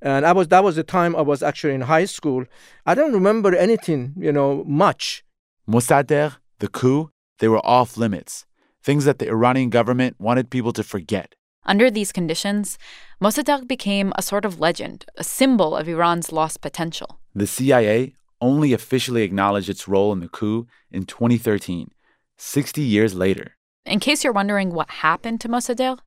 And 0.02 0.26
I 0.26 0.32
was 0.32 0.48
that 0.48 0.64
was 0.64 0.76
the 0.76 0.82
time 0.82 1.16
I 1.16 1.22
was 1.22 1.42
actually 1.42 1.74
in 1.74 1.82
high 1.82 2.04
school. 2.04 2.44
I 2.84 2.94
don't 2.94 3.12
remember 3.12 3.54
anything, 3.54 4.14
you 4.18 4.32
know, 4.32 4.64
much. 4.64 5.24
Mossadegh, 5.66 6.36
the 6.58 6.68
coup, 6.68 7.10
they 7.38 7.48
were 7.48 7.64
off 7.64 7.96
limits. 7.96 8.44
Things 8.82 9.04
that 9.06 9.18
the 9.18 9.28
Iranian 9.28 9.70
government 9.70 10.16
wanted 10.18 10.50
people 10.50 10.72
to 10.74 10.82
forget. 10.82 11.34
Under 11.64 11.90
these 11.90 12.12
conditions, 12.12 12.78
Mossadegh 13.22 13.68
became 13.68 14.12
a 14.16 14.22
sort 14.22 14.44
of 14.44 14.60
legend, 14.60 15.04
a 15.16 15.24
symbol 15.24 15.76
of 15.76 15.88
Iran's 15.88 16.32
lost 16.32 16.60
potential. 16.60 17.18
The 17.34 17.46
CIA 17.46 18.14
only 18.40 18.72
officially 18.72 19.22
acknowledged 19.22 19.68
its 19.68 19.86
role 19.86 20.12
in 20.12 20.20
the 20.20 20.28
coup 20.28 20.66
in 20.90 21.04
2013, 21.04 21.90
60 22.38 22.80
years 22.80 23.14
later. 23.14 23.56
In 23.84 24.00
case 24.00 24.24
you're 24.24 24.32
wondering 24.32 24.70
what 24.70 24.90
happened 24.90 25.40
to 25.42 25.48
Mossadegh, 25.48 25.98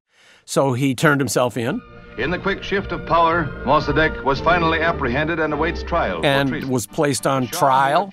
so 0.46 0.74
he 0.74 0.96
turned 0.96 1.22
himself 1.22 1.58
in. 1.58 1.82
In 2.18 2.30
the 2.30 2.38
quick 2.38 2.62
shift 2.62 2.92
of 2.92 3.06
power, 3.06 3.46
Mossadegh 3.66 4.24
was 4.24 4.40
finally 4.40 4.82
apprehended 4.82 5.40
and 5.40 5.54
awaits 5.54 5.82
trial. 5.84 6.24
And 6.24 6.70
was 6.70 6.86
placed 6.86 7.26
on 7.26 7.48
trial, 7.48 8.12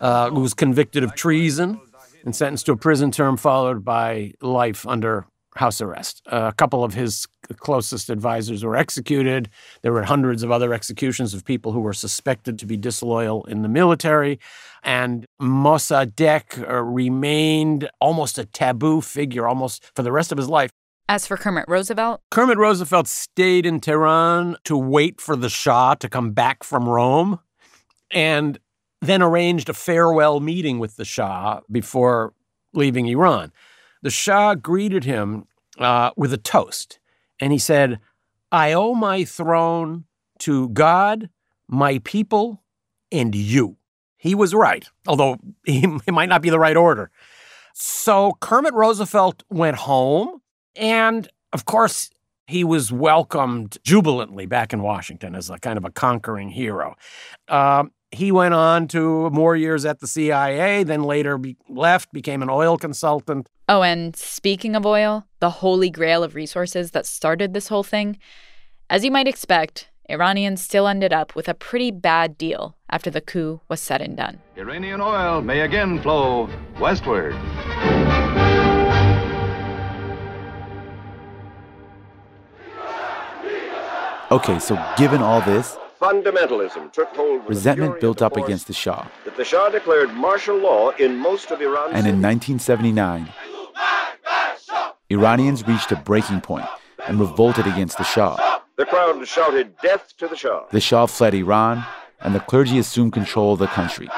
uh, 0.00 0.30
was 0.32 0.52
convicted 0.54 1.02
of 1.02 1.14
treason, 1.14 1.80
and 2.24 2.36
sentenced 2.36 2.66
to 2.66 2.72
a 2.72 2.76
prison 2.76 3.10
term 3.10 3.36
followed 3.36 3.84
by 3.84 4.32
life 4.42 4.86
under 4.86 5.26
house 5.56 5.80
arrest. 5.80 6.22
Uh, 6.30 6.50
a 6.50 6.52
couple 6.52 6.82
of 6.82 6.94
his 6.94 7.26
closest 7.56 8.08
advisors 8.10 8.64
were 8.64 8.76
executed. 8.76 9.48
There 9.82 9.92
were 9.92 10.04
hundreds 10.04 10.42
of 10.42 10.50
other 10.50 10.72
executions 10.72 11.34
of 11.34 11.44
people 11.44 11.72
who 11.72 11.80
were 11.80 11.92
suspected 11.92 12.58
to 12.58 12.66
be 12.66 12.76
disloyal 12.76 13.44
in 13.44 13.62
the 13.62 13.68
military. 13.68 14.38
And 14.82 15.26
Mossadegh 15.40 16.68
uh, 16.68 16.82
remained 16.82 17.90
almost 18.00 18.38
a 18.38 18.44
taboo 18.44 19.00
figure 19.00 19.46
almost 19.46 19.90
for 19.94 20.02
the 20.02 20.12
rest 20.12 20.32
of 20.32 20.38
his 20.38 20.48
life. 20.48 20.70
As 21.08 21.26
for 21.26 21.36
Kermit 21.36 21.66
Roosevelt, 21.68 22.22
Kermit 22.30 22.56
Roosevelt 22.56 23.06
stayed 23.06 23.66
in 23.66 23.80
Tehran 23.80 24.56
to 24.64 24.76
wait 24.76 25.20
for 25.20 25.36
the 25.36 25.50
Shah 25.50 25.94
to 25.94 26.08
come 26.08 26.30
back 26.30 26.64
from 26.64 26.88
Rome 26.88 27.40
and 28.10 28.58
then 29.00 29.20
arranged 29.20 29.68
a 29.68 29.74
farewell 29.74 30.40
meeting 30.40 30.78
with 30.78 30.96
the 30.96 31.04
Shah 31.04 31.60
before 31.70 32.32
leaving 32.72 33.06
Iran. 33.06 33.52
The 34.02 34.10
Shah 34.10 34.54
greeted 34.54 35.04
him 35.04 35.46
uh, 35.78 36.10
with 36.16 36.32
a 36.32 36.38
toast, 36.38 36.98
and 37.40 37.52
he 37.52 37.58
said, 37.58 37.98
I 38.50 38.72
owe 38.72 38.94
my 38.94 39.24
throne 39.24 40.04
to 40.40 40.68
God, 40.70 41.30
my 41.68 42.00
people, 42.00 42.62
and 43.10 43.34
you. 43.34 43.76
He 44.16 44.34
was 44.34 44.54
right, 44.54 44.86
although 45.06 45.38
he, 45.64 45.84
it 46.06 46.12
might 46.12 46.28
not 46.28 46.42
be 46.42 46.50
the 46.50 46.58
right 46.58 46.76
order. 46.76 47.10
So 47.74 48.36
Kermit 48.40 48.74
Roosevelt 48.74 49.44
went 49.48 49.76
home 49.76 50.42
and 50.76 51.28
of 51.52 51.64
course, 51.64 52.10
he 52.46 52.64
was 52.64 52.90
welcomed 52.90 53.78
jubilantly 53.84 54.46
back 54.46 54.72
in 54.72 54.82
Washington 54.82 55.34
as 55.34 55.50
a 55.50 55.58
kind 55.58 55.78
of 55.78 55.84
a 55.84 55.90
conquering 55.90 56.50
hero. 56.50 56.96
Uh, 57.48 57.84
he 58.12 58.30
went 58.30 58.54
on 58.54 58.86
to 58.88 59.30
more 59.30 59.56
years 59.56 59.84
at 59.84 60.00
the 60.00 60.06
CIA, 60.06 60.84
then 60.84 61.02
later 61.02 61.38
be 61.38 61.56
left, 61.68 62.12
became 62.12 62.42
an 62.42 62.50
oil 62.50 62.76
consultant. 62.76 63.48
Oh, 63.68 63.82
and 63.82 64.14
speaking 64.14 64.76
of 64.76 64.84
oil, 64.84 65.26
the 65.40 65.50
holy 65.50 65.88
grail 65.88 66.22
of 66.22 66.34
resources 66.34 66.90
that 66.90 67.06
started 67.06 67.54
this 67.54 67.68
whole 67.68 67.82
thing, 67.82 68.18
as 68.90 69.04
you 69.04 69.10
might 69.10 69.26
expect, 69.26 69.88
Iranians 70.10 70.60
still 70.60 70.86
ended 70.86 71.12
up 71.12 71.34
with 71.34 71.48
a 71.48 71.54
pretty 71.54 71.90
bad 71.90 72.36
deal 72.36 72.76
after 72.90 73.10
the 73.10 73.22
coup 73.22 73.62
was 73.68 73.80
said 73.80 74.02
and 74.02 74.16
done. 74.16 74.40
Iranian 74.56 75.00
oil 75.00 75.40
may 75.40 75.60
again 75.60 75.98
flow 76.00 76.50
westward. 76.78 77.34
Okay, 84.30 84.58
so 84.58 84.82
given 84.96 85.22
all 85.22 85.40
this, 85.42 85.76
fundamentalism 86.02 86.92
took 86.92 87.08
hold. 87.10 87.48
Resentment 87.48 88.00
built 88.00 88.20
up 88.20 88.36
against 88.36 88.66
the 88.66 88.72
Shah. 88.72 89.06
That 89.24 89.36
the 89.36 89.44
Shah 89.44 89.68
declared 89.70 90.12
martial 90.12 90.56
law 90.58 90.90
in 90.90 91.16
most 91.16 91.50
of 91.52 91.60
Iran. 91.62 91.94
And 91.94 92.06
in 92.06 92.20
1979, 92.20 93.28
Iranians 95.10 95.66
reached 95.66 95.92
a 95.92 95.96
breaking 95.96 96.40
point 96.40 96.66
and 97.06 97.20
revolted 97.20 97.66
against 97.66 97.98
the 97.98 98.04
Shah. 98.04 98.36
The 98.76 98.86
crowd 98.86 99.26
shouted 99.28 99.76
death 99.80 100.12
to 100.18 100.26
the 100.26 100.36
Shah. 100.36 100.64
The 100.70 100.80
Shah 100.80 101.06
fled 101.06 101.34
Iran, 101.34 101.84
and 102.20 102.34
the 102.34 102.40
clergy 102.40 102.78
assumed 102.78 103.12
control 103.12 103.52
of 103.52 103.60
the 103.60 103.68
country. 103.68 104.08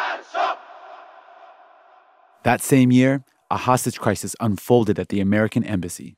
That 2.45 2.63
same 2.63 2.91
year, 2.93 3.25
a 3.51 3.57
hostage 3.57 3.99
crisis 3.99 4.35
unfolded 4.41 4.99
at 4.99 5.09
the 5.09 5.21
American 5.21 5.65
embassy. 5.65 6.17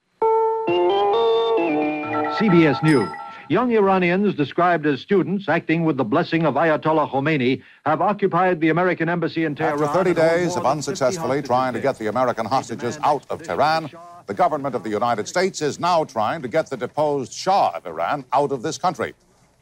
CBS 2.39 2.83
News. 2.83 3.09
Young 3.49 3.73
Iranians 3.73 4.35
described 4.35 4.87
as 4.87 5.01
students 5.01 5.49
acting 5.49 5.85
with 5.85 5.97
the 5.97 6.05
blessing 6.05 6.45
of 6.47 6.55
Ayatollah 6.55 7.11
Khomeini 7.11 7.63
have 7.85 8.01
occupied 8.01 8.61
the 8.61 8.71
American 8.71 9.09
embassy 9.09 9.45
in 9.45 9.55
Tehran. 9.55 9.83
After 9.85 10.05
30 10.05 10.15
days 10.15 10.57
of 10.57 10.67
unsuccessfully 10.67 11.43
trying 11.43 11.73
to 11.75 11.81
get 11.81 11.97
the 11.97 12.09
American 12.09 12.45
hostages 12.45 12.99
out 13.05 13.25
of 13.31 13.45
Tehran, 13.45 13.91
the 14.27 14.35
government 14.35 14.75
of 14.75 14.83
the 14.83 14.91
United 14.91 15.29
States 15.29 15.63
is 15.63 15.79
now 15.79 16.03
trying 16.03 16.43
to 16.43 16.49
get 16.49 16.69
the 16.69 16.77
deposed 16.77 17.33
Shah 17.33 17.71
of 17.77 17.87
Iran 17.87 18.25
out 18.33 18.51
of 18.51 18.63
this 18.63 18.79
country. 18.79 19.15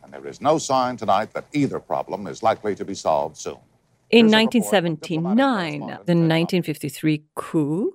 And 0.03 0.11
there 0.11 0.27
is 0.27 0.41
no 0.41 0.57
sign 0.57 0.97
tonight 0.97 1.35
that 1.35 1.45
either 1.53 1.79
problem 1.79 2.27
is 2.27 2.43
likely 2.43 2.75
to 2.77 2.85
be 2.87 2.95
solved 2.95 3.37
soon. 3.37 3.59
In 4.09 4.31
1979, 4.31 5.81
the 5.81 5.87
1953 5.87 7.25
coup 7.35 7.93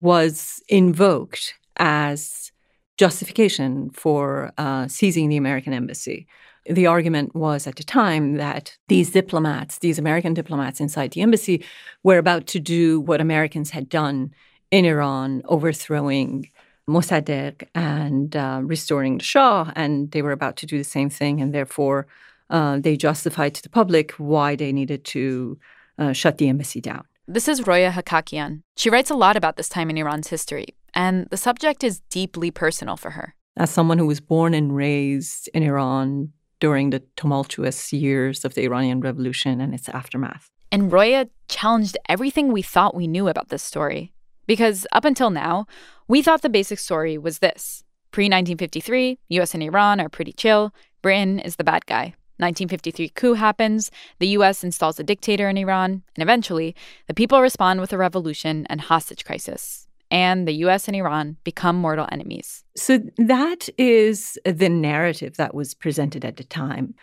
was 0.00 0.62
invoked 0.68 1.54
as 1.76 2.52
justification 2.96 3.90
for 3.90 4.52
uh, 4.58 4.86
seizing 4.88 5.28
the 5.28 5.36
American 5.36 5.72
embassy. 5.72 6.26
The 6.66 6.86
argument 6.86 7.34
was 7.34 7.66
at 7.66 7.76
the 7.76 7.82
time 7.82 8.36
that 8.36 8.76
these 8.88 9.10
diplomats, 9.10 9.78
these 9.78 9.98
American 9.98 10.32
diplomats 10.32 10.80
inside 10.80 11.10
the 11.10 11.20
embassy, 11.20 11.64
were 12.02 12.18
about 12.18 12.46
to 12.48 12.60
do 12.60 13.00
what 13.00 13.20
Americans 13.20 13.70
had 13.70 13.88
done 13.88 14.32
in 14.70 14.84
Iran, 14.84 15.42
overthrowing 15.44 16.50
Mossadegh 16.88 17.66
and 17.74 18.34
uh, 18.34 18.60
restoring 18.62 19.18
the 19.18 19.24
Shah, 19.24 19.70
and 19.76 20.10
they 20.12 20.22
were 20.22 20.32
about 20.32 20.56
to 20.56 20.66
do 20.66 20.78
the 20.78 20.84
same 20.84 21.10
thing, 21.10 21.40
and 21.40 21.54
therefore 21.54 22.06
uh, 22.50 22.78
they 22.78 22.96
justified 22.96 23.54
to 23.54 23.62
the 23.62 23.68
public 23.68 24.12
why 24.12 24.56
they 24.56 24.72
needed 24.72 25.04
to 25.06 25.58
uh, 25.98 26.12
shut 26.12 26.38
the 26.38 26.48
embassy 26.48 26.80
down. 26.80 27.04
This 27.26 27.48
is 27.48 27.66
Roya 27.66 27.90
Hakakian. 27.90 28.62
She 28.76 28.90
writes 28.90 29.10
a 29.10 29.14
lot 29.14 29.36
about 29.36 29.56
this 29.56 29.68
time 29.68 29.88
in 29.88 29.96
Iran's 29.96 30.28
history, 30.28 30.74
and 30.94 31.26
the 31.30 31.36
subject 31.36 31.84
is 31.84 32.00
deeply 32.10 32.50
personal 32.50 32.96
for 32.96 33.10
her. 33.10 33.34
As 33.56 33.70
someone 33.70 33.98
who 33.98 34.06
was 34.06 34.20
born 34.20 34.54
and 34.54 34.74
raised 34.74 35.48
in 35.54 35.62
Iran 35.62 36.32
during 36.60 36.90
the 36.90 37.02
tumultuous 37.16 37.92
years 37.92 38.44
of 38.44 38.54
the 38.54 38.64
Iranian 38.64 39.00
Revolution 39.00 39.60
and 39.60 39.74
its 39.74 39.88
aftermath. 39.88 40.50
And 40.72 40.90
Roya 40.90 41.28
challenged 41.48 41.96
everything 42.08 42.52
we 42.52 42.62
thought 42.62 42.94
we 42.94 43.06
knew 43.06 43.28
about 43.28 43.48
this 43.48 43.62
story. 43.62 44.12
Because 44.46 44.86
up 44.92 45.04
until 45.04 45.30
now, 45.30 45.66
we 46.08 46.22
thought 46.22 46.42
the 46.42 46.48
basic 46.48 46.78
story 46.78 47.16
was 47.18 47.38
this 47.38 47.84
pre 48.10 48.24
1953, 48.24 49.18
US 49.28 49.54
and 49.54 49.62
Iran 49.62 50.00
are 50.00 50.08
pretty 50.08 50.32
chill, 50.32 50.74
Britain 51.02 51.38
is 51.38 51.56
the 51.56 51.64
bad 51.64 51.86
guy. 51.86 52.14
1953 52.38 53.10
coup 53.10 53.34
happens, 53.34 53.90
the 54.18 54.28
US 54.28 54.64
installs 54.64 54.98
a 54.98 55.04
dictator 55.04 55.48
in 55.48 55.56
Iran, 55.56 56.02
and 56.16 56.22
eventually, 56.22 56.74
the 57.06 57.14
people 57.14 57.40
respond 57.40 57.80
with 57.80 57.92
a 57.92 57.98
revolution 57.98 58.66
and 58.68 58.80
hostage 58.80 59.24
crisis. 59.24 59.83
And 60.14 60.46
the 60.46 60.54
US 60.66 60.86
and 60.86 60.96
Iran 60.96 61.38
become 61.42 61.74
mortal 61.74 62.06
enemies. 62.12 62.62
So 62.76 63.00
that 63.18 63.68
is 63.76 64.38
the 64.44 64.68
narrative 64.68 65.36
that 65.38 65.54
was 65.54 65.74
presented 65.74 66.24
at 66.24 66.36
the 66.36 66.44
time. 66.44 66.94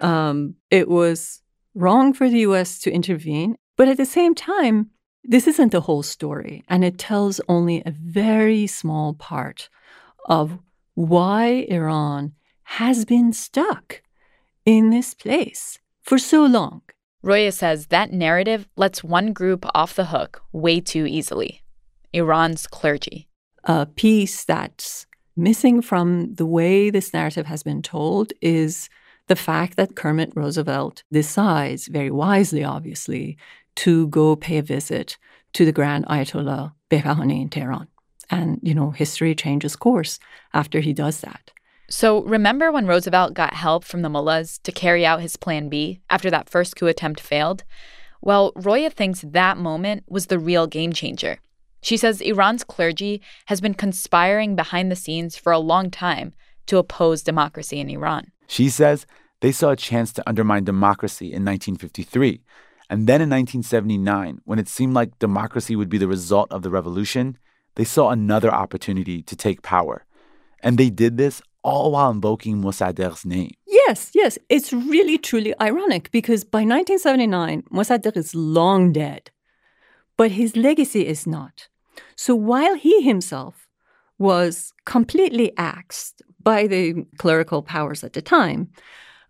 Um, 0.00 0.54
it 0.70 0.86
was 0.86 1.40
wrong 1.74 2.12
for 2.12 2.28
the 2.28 2.40
US 2.40 2.78
to 2.80 2.92
intervene, 2.92 3.56
but 3.78 3.88
at 3.88 3.96
the 3.96 4.04
same 4.04 4.34
time, 4.34 4.90
this 5.24 5.46
isn't 5.46 5.72
the 5.72 5.80
whole 5.80 6.02
story, 6.02 6.62
and 6.68 6.84
it 6.84 6.98
tells 6.98 7.40
only 7.48 7.82
a 7.86 7.90
very 7.90 8.66
small 8.66 9.14
part 9.14 9.70
of 10.26 10.58
why 10.94 11.66
Iran 11.70 12.34
has 12.64 13.06
been 13.06 13.32
stuck 13.32 14.02
in 14.66 14.90
this 14.90 15.14
place 15.14 15.78
for 16.02 16.18
so 16.18 16.44
long. 16.44 16.82
Roya 17.22 17.50
says 17.50 17.86
that 17.86 18.12
narrative 18.12 18.68
lets 18.76 19.02
one 19.02 19.32
group 19.32 19.64
off 19.74 19.94
the 19.94 20.06
hook 20.06 20.42
way 20.52 20.80
too 20.80 21.06
easily 21.06 21.62
Iran's 22.12 22.66
clergy. 22.66 23.28
A 23.64 23.86
piece 23.86 24.44
that's 24.44 25.06
missing 25.36 25.82
from 25.82 26.34
the 26.34 26.46
way 26.46 26.90
this 26.90 27.12
narrative 27.12 27.46
has 27.46 27.62
been 27.62 27.82
told 27.82 28.32
is 28.40 28.88
the 29.28 29.36
fact 29.36 29.76
that 29.76 29.94
Kermit 29.94 30.32
Roosevelt 30.34 31.04
decides, 31.12 31.86
very 31.86 32.10
wisely, 32.10 32.64
obviously, 32.64 33.36
to 33.76 34.08
go 34.08 34.34
pay 34.34 34.58
a 34.58 34.62
visit 34.62 35.16
to 35.52 35.64
the 35.64 35.72
Grand 35.72 36.06
Ayatollah 36.06 36.72
Behbahani 36.90 37.42
in 37.42 37.48
Tehran. 37.48 37.88
And, 38.30 38.58
you 38.62 38.74
know, 38.74 38.90
history 38.90 39.34
changes 39.34 39.76
course 39.76 40.18
after 40.52 40.80
he 40.80 40.92
does 40.92 41.20
that. 41.20 41.52
So, 41.90 42.22
remember 42.24 42.70
when 42.70 42.86
Roosevelt 42.86 43.32
got 43.32 43.54
help 43.54 43.82
from 43.84 44.02
the 44.02 44.10
mullahs 44.10 44.58
to 44.64 44.72
carry 44.72 45.06
out 45.06 45.22
his 45.22 45.36
plan 45.36 45.70
B 45.70 46.00
after 46.10 46.30
that 46.30 46.50
first 46.50 46.76
coup 46.76 46.86
attempt 46.86 47.20
failed? 47.20 47.64
Well, 48.20 48.52
Roya 48.56 48.90
thinks 48.90 49.22
that 49.22 49.56
moment 49.56 50.04
was 50.06 50.26
the 50.26 50.38
real 50.38 50.66
game 50.66 50.92
changer. 50.92 51.38
She 51.80 51.96
says 51.96 52.20
Iran's 52.20 52.64
clergy 52.64 53.20
has 53.46 53.60
been 53.60 53.74
conspiring 53.74 54.56
behind 54.56 54.90
the 54.90 54.96
scenes 54.96 55.36
for 55.36 55.52
a 55.52 55.58
long 55.58 55.90
time 55.90 56.32
to 56.66 56.78
oppose 56.78 57.22
democracy 57.22 57.80
in 57.80 57.88
Iran. 57.88 58.32
She 58.46 58.68
says 58.68 59.06
they 59.40 59.52
saw 59.52 59.70
a 59.70 59.76
chance 59.76 60.12
to 60.14 60.28
undermine 60.28 60.64
democracy 60.64 61.26
in 61.26 61.44
1953. 61.44 62.40
And 62.90 63.06
then 63.06 63.20
in 63.20 63.28
1979, 63.28 64.40
when 64.44 64.58
it 64.58 64.68
seemed 64.68 64.94
like 64.94 65.18
democracy 65.18 65.76
would 65.76 65.90
be 65.90 65.98
the 65.98 66.08
result 66.08 66.50
of 66.50 66.62
the 66.62 66.70
revolution, 66.70 67.36
they 67.74 67.84
saw 67.84 68.10
another 68.10 68.50
opportunity 68.50 69.22
to 69.22 69.36
take 69.36 69.62
power. 69.62 70.04
And 70.62 70.78
they 70.78 70.90
did 70.90 71.16
this 71.16 71.40
all 71.62 71.92
while 71.92 72.10
invoking 72.10 72.62
Mossadegh's 72.62 73.24
name. 73.24 73.52
Yes, 73.66 74.10
yes. 74.14 74.38
It's 74.48 74.72
really, 74.72 75.18
truly 75.18 75.54
ironic 75.60 76.10
because 76.10 76.44
by 76.44 76.60
1979, 76.60 77.62
Mossadegh 77.70 78.16
is 78.16 78.34
long 78.34 78.92
dead, 78.92 79.30
but 80.18 80.32
his 80.32 80.54
legacy 80.56 81.06
is 81.06 81.26
not. 81.26 81.68
So 82.16 82.34
while 82.34 82.74
he 82.74 83.00
himself 83.00 83.66
was 84.18 84.74
completely 84.84 85.56
axed 85.56 86.20
by 86.42 86.66
the 86.66 87.06
clerical 87.16 87.62
powers 87.62 88.04
at 88.04 88.12
the 88.12 88.20
time, 88.20 88.68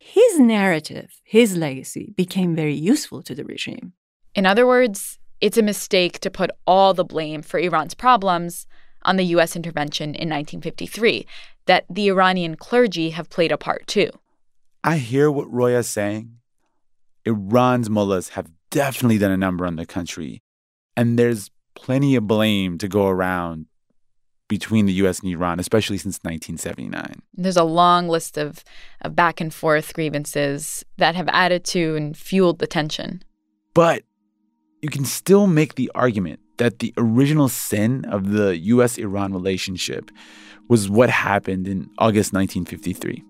his 0.00 0.40
narrative, 0.40 1.20
his 1.22 1.56
legacy, 1.56 2.14
became 2.16 2.56
very 2.56 2.74
useful 2.74 3.22
to 3.22 3.34
the 3.34 3.44
regime. 3.44 3.92
In 4.34 4.46
other 4.46 4.66
words, 4.66 5.18
it's 5.40 5.58
a 5.58 5.62
mistake 5.62 6.18
to 6.20 6.30
put 6.30 6.50
all 6.66 6.94
the 6.94 7.04
blame 7.04 7.42
for 7.42 7.60
Iran's 7.60 7.94
problems 7.94 8.66
on 9.02 9.16
the 9.16 9.24
U.S. 9.24 9.54
intervention 9.54 10.10
in 10.10 10.28
1953, 10.28 11.26
that 11.66 11.84
the 11.88 12.08
Iranian 12.08 12.56
clergy 12.56 13.10
have 13.10 13.30
played 13.30 13.52
a 13.52 13.58
part 13.58 13.86
too. 13.86 14.10
I 14.82 14.98
hear 14.98 15.30
what 15.30 15.52
Roya's 15.52 15.88
saying. 15.88 16.38
Iran's 17.24 17.90
mullahs 17.90 18.30
have 18.30 18.50
definitely 18.70 19.18
done 19.18 19.30
a 19.30 19.36
number 19.36 19.66
on 19.66 19.76
the 19.76 19.86
country, 19.86 20.42
and 20.98 21.16
there's 21.16 21.50
plenty 21.76 22.16
of 22.16 22.26
blame 22.26 22.76
to 22.76 22.88
go 22.88 23.06
around 23.06 23.66
between 24.48 24.86
the 24.86 24.92
US 24.94 25.20
and 25.20 25.30
Iran, 25.30 25.60
especially 25.60 25.96
since 25.96 26.18
1979. 26.22 27.22
There's 27.34 27.56
a 27.56 27.62
long 27.62 28.08
list 28.08 28.36
of, 28.36 28.64
of 29.02 29.14
back 29.14 29.40
and 29.40 29.54
forth 29.54 29.94
grievances 29.94 30.84
that 30.96 31.14
have 31.14 31.28
added 31.28 31.64
to 31.66 31.94
and 31.94 32.16
fueled 32.16 32.58
the 32.58 32.66
tension. 32.66 33.22
But 33.74 34.02
you 34.82 34.88
can 34.88 35.04
still 35.04 35.46
make 35.46 35.76
the 35.76 35.88
argument 35.94 36.40
that 36.56 36.80
the 36.80 36.92
original 36.96 37.48
sin 37.48 38.04
of 38.06 38.32
the 38.32 38.58
US 38.58 38.98
Iran 38.98 39.32
relationship 39.32 40.10
was 40.68 40.90
what 40.90 41.10
happened 41.10 41.68
in 41.68 41.90
August 41.98 42.32
1953. 42.32 43.22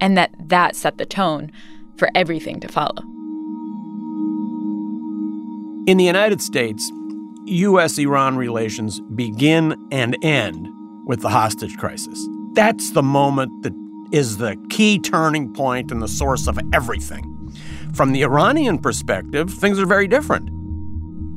And 0.00 0.16
that 0.16 0.30
that 0.46 0.76
set 0.76 0.98
the 0.98 1.06
tone 1.06 1.50
for 1.96 2.08
everything 2.14 2.60
to 2.60 2.68
follow. 2.68 3.02
In 5.88 5.96
the 5.96 6.04
United 6.04 6.40
States, 6.40 6.88
U.S. 7.46 7.96
Iran 7.98 8.36
relations 8.36 9.00
begin 9.14 9.76
and 9.92 10.16
end 10.24 10.68
with 11.06 11.20
the 11.20 11.28
hostage 11.28 11.76
crisis. 11.76 12.26
That's 12.54 12.90
the 12.90 13.02
moment 13.02 13.62
that 13.62 13.72
is 14.10 14.38
the 14.38 14.56
key 14.70 14.98
turning 14.98 15.52
point 15.52 15.92
and 15.92 16.02
the 16.02 16.08
source 16.08 16.48
of 16.48 16.58
everything. 16.72 17.32
From 17.94 18.12
the 18.12 18.22
Iranian 18.22 18.78
perspective, 18.78 19.50
things 19.52 19.78
are 19.78 19.86
very 19.86 20.08
different. 20.08 20.50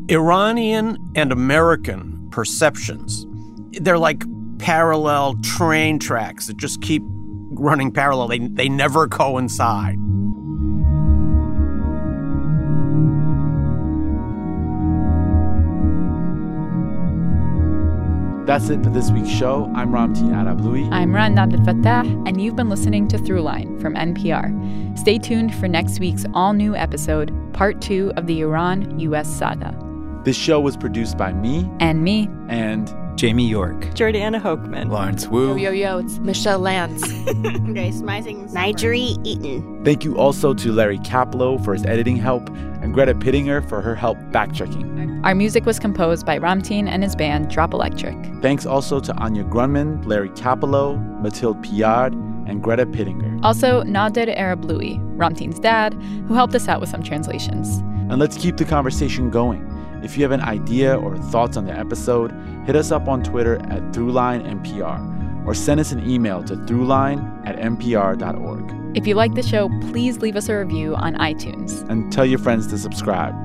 Iranian 0.10 0.98
and 1.16 1.32
American 1.32 2.28
perceptions, 2.32 3.28
they're 3.74 4.00
like 4.00 4.24
parallel 4.58 5.36
train 5.44 6.00
tracks 6.00 6.48
that 6.48 6.58
just 6.58 6.82
keep 6.82 7.04
running 7.06 7.92
parallel, 7.92 8.28
they, 8.28 8.40
they 8.40 8.70
never 8.70 9.08
coincide. 9.08 9.98
That's 18.46 18.70
it 18.70 18.84
for 18.84 18.90
this 18.90 19.12
week's 19.12 19.30
show. 19.30 19.72
I'm 19.76 19.92
Ramtin 19.92 20.30
Arablouei. 20.32 20.92
I'm 20.92 21.14
Rund 21.14 21.38
Abdelfatah, 21.38 22.28
and 22.28 22.42
you've 22.42 22.56
been 22.56 22.70
listening 22.70 23.08
to 23.10 23.18
Throughline 23.18 23.80
from 23.80 23.94
NPR. 23.94 24.98
Stay 24.98 25.20
tuned 25.20 25.54
for 25.54 25.68
next 25.68 26.00
week's 26.00 26.26
all 26.34 26.54
new 26.54 26.76
episode, 26.76 27.32
part 27.54 27.80
two 27.80 28.12
of 28.18 28.26
the 28.26 28.42
Iran 28.42 29.00
US 29.00 29.28
saga. 29.28 29.76
This 30.24 30.36
show 30.36 30.60
was 30.60 30.76
produced 30.76 31.16
by 31.18 31.32
me 31.32 31.70
and 31.80 32.04
me 32.04 32.28
and 32.50 32.92
Jamie 33.18 33.48
York, 33.48 33.76
Jordana 33.94 34.42
Hochman, 34.42 34.90
Lawrence 34.90 35.28
Wu, 35.28 35.50
Yo 35.50 35.70
Yo 35.70 35.72
Yo, 35.72 35.98
it's 36.00 36.18
Michelle 36.20 36.60
Lance, 36.60 37.02
Grace 37.66 38.02
Mising, 38.02 38.50
N'Jeri 38.50 39.24
Eaton. 39.26 39.84
Thank 39.84 40.04
you 40.04 40.18
also 40.18 40.54
to 40.56 40.72
Larry 40.72 41.00
Kaplow 41.00 41.64
for 41.64 41.74
his 41.74 41.86
editing 41.86 42.16
help 42.16 42.50
and 42.90 42.96
Greta 42.96 43.14
Pittinger 43.14 43.62
for 43.62 43.82
her 43.82 43.94
help 43.94 44.18
fact 44.34 44.56
checking. 44.56 45.22
Our 45.24 45.36
music 45.36 45.64
was 45.66 45.78
composed 45.78 46.26
by 46.26 46.40
Ramtin 46.40 46.88
and 46.88 47.04
his 47.04 47.16
band 47.16 47.52
Drop 47.52 47.72
Electric. 47.72 48.16
Thanks 48.42 48.66
also 48.66 49.00
to 49.00 49.16
Anya 49.18 49.44
Grundmann, 49.44 50.04
Larry 50.08 50.30
Kaplow, 50.30 50.98
Mathilde 51.22 51.62
Piard, 51.62 52.14
and 52.48 52.64
Greta 52.64 52.88
Pittinger. 52.88 53.40
Also, 53.44 53.84
Nader 53.84 54.36
Arablouei, 54.36 54.98
Ramtin's 55.18 55.60
dad, 55.60 55.94
who 56.28 56.34
helped 56.34 56.56
us 56.56 56.68
out 56.68 56.82
with 56.82 56.90
some 56.90 57.04
translations. 57.04 57.78
And 58.10 58.18
let's 58.18 58.38
keep 58.38 58.58
the 58.58 58.66
conversation 58.66 59.30
going. 59.30 59.68
If 60.04 60.18
you 60.18 60.24
have 60.24 60.32
an 60.32 60.42
idea 60.42 60.98
or 60.98 61.16
thoughts 61.16 61.58
on 61.58 61.66
the 61.66 61.78
episode, 61.78 62.32
hit 62.66 62.76
us 62.76 62.92
up 62.92 63.08
on 63.08 63.22
Twitter 63.22 63.58
at 63.70 63.84
ThroughlineNPR 63.92 65.46
or 65.46 65.54
send 65.54 65.80
us 65.80 65.92
an 65.92 66.10
email 66.10 66.42
to 66.44 66.56
throughline 66.56 67.48
at 67.48 67.58
npr.org. 67.58 68.79
If 68.96 69.06
you 69.06 69.16
like 69.16 69.36
the 69.36 69.44
show, 69.44 69.70
please 69.92 70.20
leave 70.20 70.36
us 70.36 70.50
a 70.50 70.58
review 70.58 70.96
on 70.96 71.16
iTunes. 71.16 71.88
And 71.90 72.12
tell 72.12 72.26
your 72.26 72.40
friends 72.40 72.68
to 72.68 72.78
subscribe. 72.78 73.36